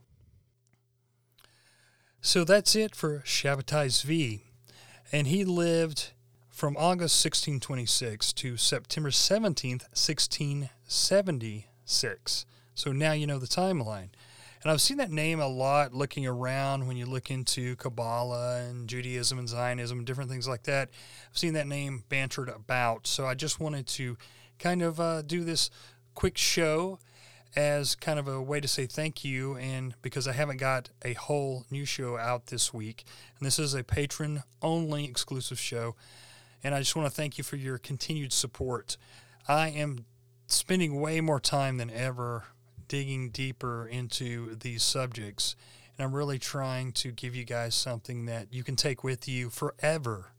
So 2.22 2.44
that's 2.44 2.76
it 2.76 2.96
for 2.96 3.20
Shabbatai 3.20 3.88
Zvi. 3.88 4.42
And 5.12 5.28
he 5.28 5.46
lived 5.46 6.12
from 6.50 6.76
August 6.76 7.24
1626 7.24 8.34
to 8.34 8.58
September 8.58 9.10
17th, 9.10 9.84
1676. 9.94 12.46
So 12.74 12.92
now 12.92 13.12
you 13.14 13.28
know 13.28 13.40
the 13.40 13.48
timeline. 13.48 14.10
And 14.64 14.72
I've 14.72 14.82
seen 14.82 14.98
that 14.98 15.12
name 15.12 15.40
a 15.40 15.48
lot 15.48 15.94
looking 15.94 16.26
around 16.26 16.88
when 16.88 16.98
you 16.98 17.06
look 17.06 17.30
into 17.30 17.76
Kabbalah 17.76 18.64
and 18.64 18.90
Judaism 18.90 19.38
and 19.40 19.48
Zionism 19.48 20.00
and 20.00 20.08
different 20.08 20.32
things 20.32 20.48
like 20.48 20.64
that. 20.64 20.90
I've 21.30 21.38
seen 21.38 21.54
that 21.54 21.68
name 21.68 22.04
bantered 22.10 22.50
about. 22.50 23.06
So 23.08 23.26
I 23.26 23.36
just 23.36 23.60
wanted 23.60 23.86
to 23.88 24.18
kind 24.60 24.82
of 24.82 25.00
uh, 25.00 25.22
do 25.22 25.44
this 25.44 25.70
quick 26.16 26.38
show 26.38 27.00
as 27.56 27.96
kind 27.96 28.20
of 28.20 28.28
a 28.28 28.42
way 28.42 28.60
to 28.60 28.68
say 28.68 28.86
thank 28.86 29.24
you 29.24 29.56
and 29.58 29.96
because 30.02 30.28
I 30.28 30.34
haven't 30.34 30.58
got 30.58 30.90
a 31.04 31.14
whole 31.14 31.66
new 31.72 31.86
show 31.86 32.18
out 32.18 32.48
this 32.48 32.74
week 32.74 33.04
and 33.38 33.46
this 33.46 33.58
is 33.58 33.74
a 33.74 33.84
patron 33.84 34.44
only 34.62 35.06
exclusive 35.06 35.60
show 35.60 35.96
and 36.64 36.74
I 36.74 36.80
just 36.80 36.96
want 36.96 37.08
to 37.08 37.16
thank 37.16 37.38
you 37.38 37.44
for 37.44 37.56
your 37.56 37.78
continued 37.78 38.34
support. 38.34 38.98
I 39.48 39.70
am 39.70 40.06
spending 40.48 41.00
way 41.00 41.22
more 41.22 41.40
time 41.40 41.78
than 41.78 41.90
ever 41.90 42.46
digging 42.88 43.30
deeper 43.30 43.88
into 43.88 44.56
these 44.56 44.84
subjects. 44.84 45.56
And 45.98 46.06
I'm 46.06 46.16
really 46.16 46.40
trying 46.40 46.92
to 46.94 47.12
give 47.12 47.36
you 47.36 47.44
guys 47.44 47.76
something 47.76 48.26
that 48.26 48.54
you 48.54 48.64
can 48.64 48.76
take 48.76 49.04
with 49.04 49.28
you 49.28 49.50
forever. 49.50 50.32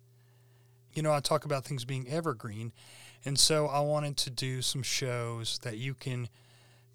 You 0.93 1.03
know, 1.03 1.13
I 1.13 1.21
talk 1.21 1.45
about 1.45 1.65
things 1.65 1.85
being 1.85 2.09
evergreen. 2.09 2.73
And 3.25 3.39
so 3.39 3.67
I 3.67 3.81
wanted 3.81 4.17
to 4.19 4.31
do 4.31 4.63
some 4.63 4.83
shows 4.83 5.59
that 5.63 5.77
you 5.77 5.95
can 5.95 6.29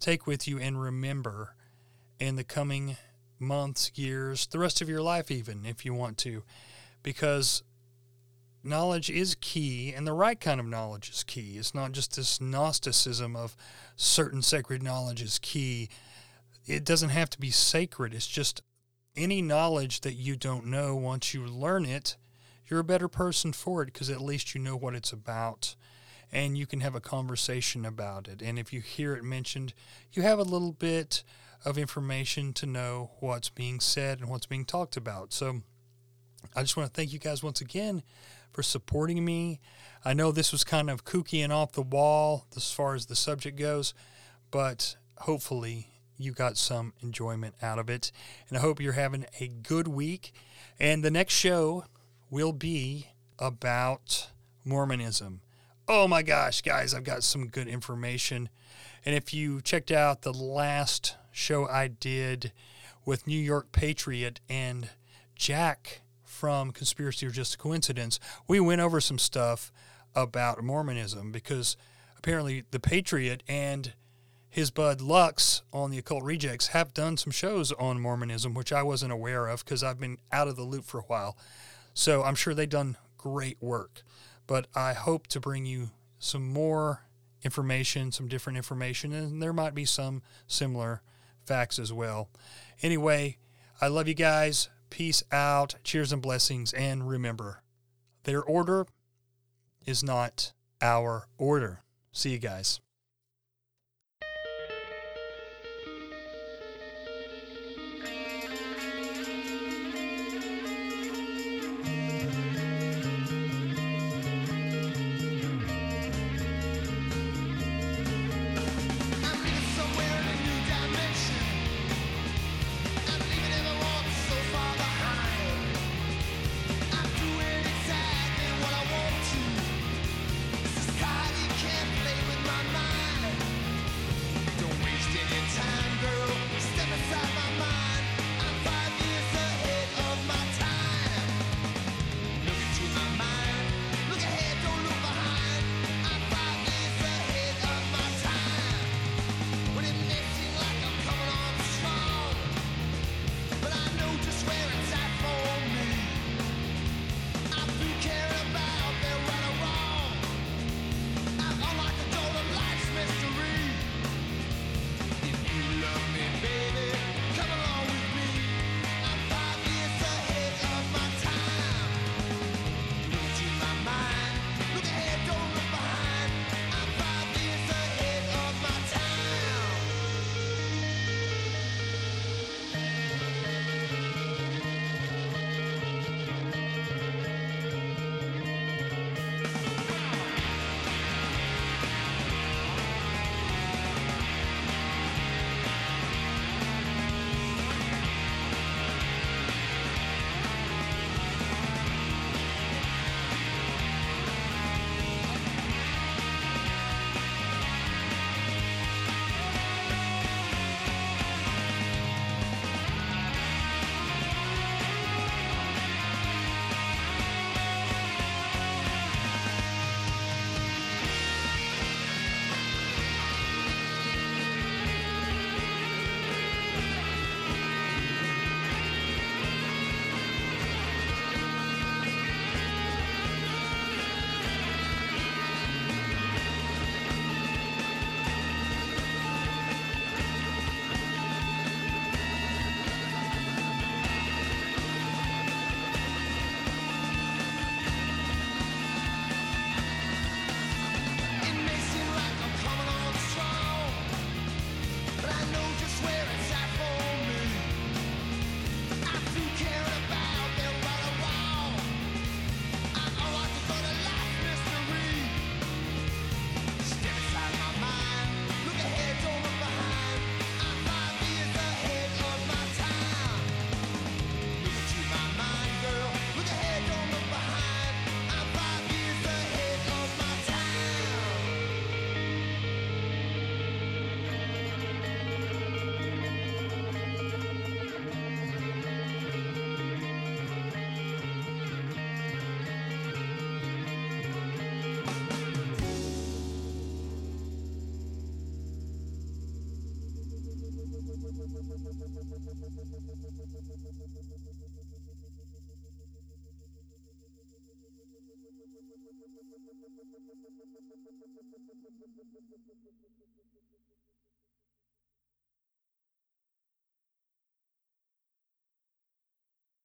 take 0.00 0.26
with 0.26 0.46
you 0.46 0.58
and 0.58 0.80
remember 0.80 1.54
in 2.18 2.36
the 2.36 2.44
coming 2.44 2.96
months, 3.38 3.92
years, 3.94 4.46
the 4.46 4.58
rest 4.58 4.80
of 4.80 4.88
your 4.88 5.02
life, 5.02 5.30
even 5.30 5.64
if 5.64 5.84
you 5.84 5.94
want 5.94 6.18
to. 6.18 6.42
Because 7.02 7.62
knowledge 8.62 9.10
is 9.10 9.36
key, 9.40 9.92
and 9.92 10.06
the 10.06 10.12
right 10.12 10.40
kind 10.40 10.60
of 10.60 10.66
knowledge 10.66 11.10
is 11.10 11.22
key. 11.24 11.56
It's 11.58 11.74
not 11.74 11.92
just 11.92 12.16
this 12.16 12.40
Gnosticism 12.40 13.36
of 13.36 13.56
certain 13.96 14.42
sacred 14.42 14.82
knowledge 14.82 15.22
is 15.22 15.38
key. 15.38 15.88
It 16.66 16.84
doesn't 16.84 17.10
have 17.10 17.30
to 17.30 17.40
be 17.40 17.50
sacred. 17.50 18.14
It's 18.14 18.26
just 18.26 18.62
any 19.16 19.42
knowledge 19.42 20.00
that 20.00 20.14
you 20.14 20.36
don't 20.36 20.66
know, 20.66 20.96
once 20.96 21.34
you 21.34 21.46
learn 21.46 21.84
it, 21.84 22.16
you're 22.66 22.80
a 22.80 22.84
better 22.84 23.08
person 23.08 23.52
for 23.52 23.82
it 23.82 23.86
because 23.86 24.10
at 24.10 24.20
least 24.20 24.54
you 24.54 24.60
know 24.60 24.76
what 24.76 24.94
it's 24.94 25.12
about 25.12 25.76
and 26.32 26.58
you 26.58 26.66
can 26.66 26.80
have 26.80 26.94
a 26.94 27.00
conversation 27.00 27.84
about 27.84 28.28
it. 28.28 28.42
And 28.42 28.58
if 28.58 28.72
you 28.72 28.80
hear 28.80 29.14
it 29.14 29.24
mentioned, 29.24 29.74
you 30.12 30.22
have 30.22 30.38
a 30.38 30.44
little 30.44 30.72
bit 30.72 31.22
of 31.64 31.78
information 31.78 32.52
to 32.52 32.66
know 32.66 33.10
what's 33.20 33.48
being 33.48 33.80
said 33.80 34.20
and 34.20 34.28
what's 34.28 34.46
being 34.46 34.64
talked 34.64 34.96
about. 34.96 35.32
So 35.32 35.62
I 36.54 36.62
just 36.62 36.76
want 36.76 36.92
to 36.92 36.94
thank 36.94 37.12
you 37.12 37.18
guys 37.18 37.42
once 37.42 37.60
again 37.60 38.02
for 38.52 38.62
supporting 38.62 39.24
me. 39.24 39.60
I 40.04 40.12
know 40.14 40.30
this 40.30 40.52
was 40.52 40.62
kind 40.64 40.90
of 40.90 41.04
kooky 41.04 41.42
and 41.42 41.52
off 41.52 41.72
the 41.72 41.82
wall 41.82 42.46
as 42.56 42.70
far 42.70 42.94
as 42.94 43.06
the 43.06 43.16
subject 43.16 43.58
goes, 43.58 43.94
but 44.50 44.96
hopefully 45.18 45.88
you 46.16 46.32
got 46.32 46.56
some 46.56 46.92
enjoyment 47.02 47.54
out 47.62 47.78
of 47.78 47.90
it. 47.90 48.12
And 48.48 48.58
I 48.58 48.60
hope 48.60 48.80
you're 48.80 48.92
having 48.92 49.26
a 49.40 49.48
good 49.48 49.88
week. 49.88 50.32
And 50.78 51.02
the 51.02 51.10
next 51.10 51.34
show 51.34 51.86
will 52.30 52.52
be 52.52 53.08
about 53.38 54.28
Mormonism. 54.64 55.40
Oh 55.86 56.08
my 56.08 56.22
gosh, 56.22 56.62
guys, 56.62 56.94
I've 56.94 57.04
got 57.04 57.22
some 57.22 57.46
good 57.48 57.68
information. 57.68 58.48
And 59.04 59.14
if 59.14 59.34
you 59.34 59.60
checked 59.60 59.90
out 59.92 60.22
the 60.22 60.32
last 60.32 61.16
show 61.30 61.68
I 61.68 61.88
did 61.88 62.52
with 63.04 63.26
New 63.26 63.38
York 63.38 63.70
Patriot 63.70 64.40
and 64.48 64.88
Jack 65.36 66.00
from 66.22 66.70
Conspiracy 66.72 67.26
or 67.26 67.30
Just 67.30 67.56
a 67.56 67.58
Coincidence, 67.58 68.18
we 68.48 68.60
went 68.60 68.80
over 68.80 68.98
some 68.98 69.18
stuff 69.18 69.70
about 70.14 70.64
Mormonism 70.64 71.30
because 71.30 71.76
apparently 72.16 72.64
the 72.70 72.80
Patriot 72.80 73.42
and 73.46 73.92
his 74.48 74.70
bud 74.70 75.02
Lux 75.02 75.64
on 75.70 75.90
the 75.90 75.98
Occult 75.98 76.24
Rejects 76.24 76.68
have 76.68 76.94
done 76.94 77.18
some 77.18 77.30
shows 77.30 77.72
on 77.72 78.00
Mormonism, 78.00 78.54
which 78.54 78.72
I 78.72 78.82
wasn't 78.82 79.12
aware 79.12 79.48
of 79.48 79.62
because 79.62 79.84
I've 79.84 80.00
been 80.00 80.16
out 80.32 80.48
of 80.48 80.56
the 80.56 80.62
loop 80.62 80.86
for 80.86 81.00
a 81.00 81.02
while. 81.02 81.36
So 81.92 82.22
I'm 82.22 82.36
sure 82.36 82.54
they've 82.54 82.66
done 82.66 82.96
great 83.18 83.58
work. 83.60 84.02
But 84.46 84.66
I 84.74 84.92
hope 84.92 85.26
to 85.28 85.40
bring 85.40 85.66
you 85.66 85.90
some 86.18 86.52
more 86.52 87.06
information, 87.42 88.12
some 88.12 88.28
different 88.28 88.56
information, 88.56 89.12
and 89.12 89.42
there 89.42 89.52
might 89.52 89.74
be 89.74 89.84
some 89.84 90.22
similar 90.46 91.02
facts 91.44 91.78
as 91.78 91.92
well. 91.92 92.28
Anyway, 92.82 93.38
I 93.80 93.88
love 93.88 94.08
you 94.08 94.14
guys. 94.14 94.68
Peace 94.90 95.22
out. 95.32 95.76
Cheers 95.84 96.12
and 96.12 96.22
blessings. 96.22 96.72
And 96.72 97.08
remember, 97.08 97.62
their 98.24 98.42
order 98.42 98.86
is 99.86 100.02
not 100.02 100.52
our 100.80 101.28
order. 101.38 101.82
See 102.12 102.30
you 102.30 102.38
guys. 102.38 102.80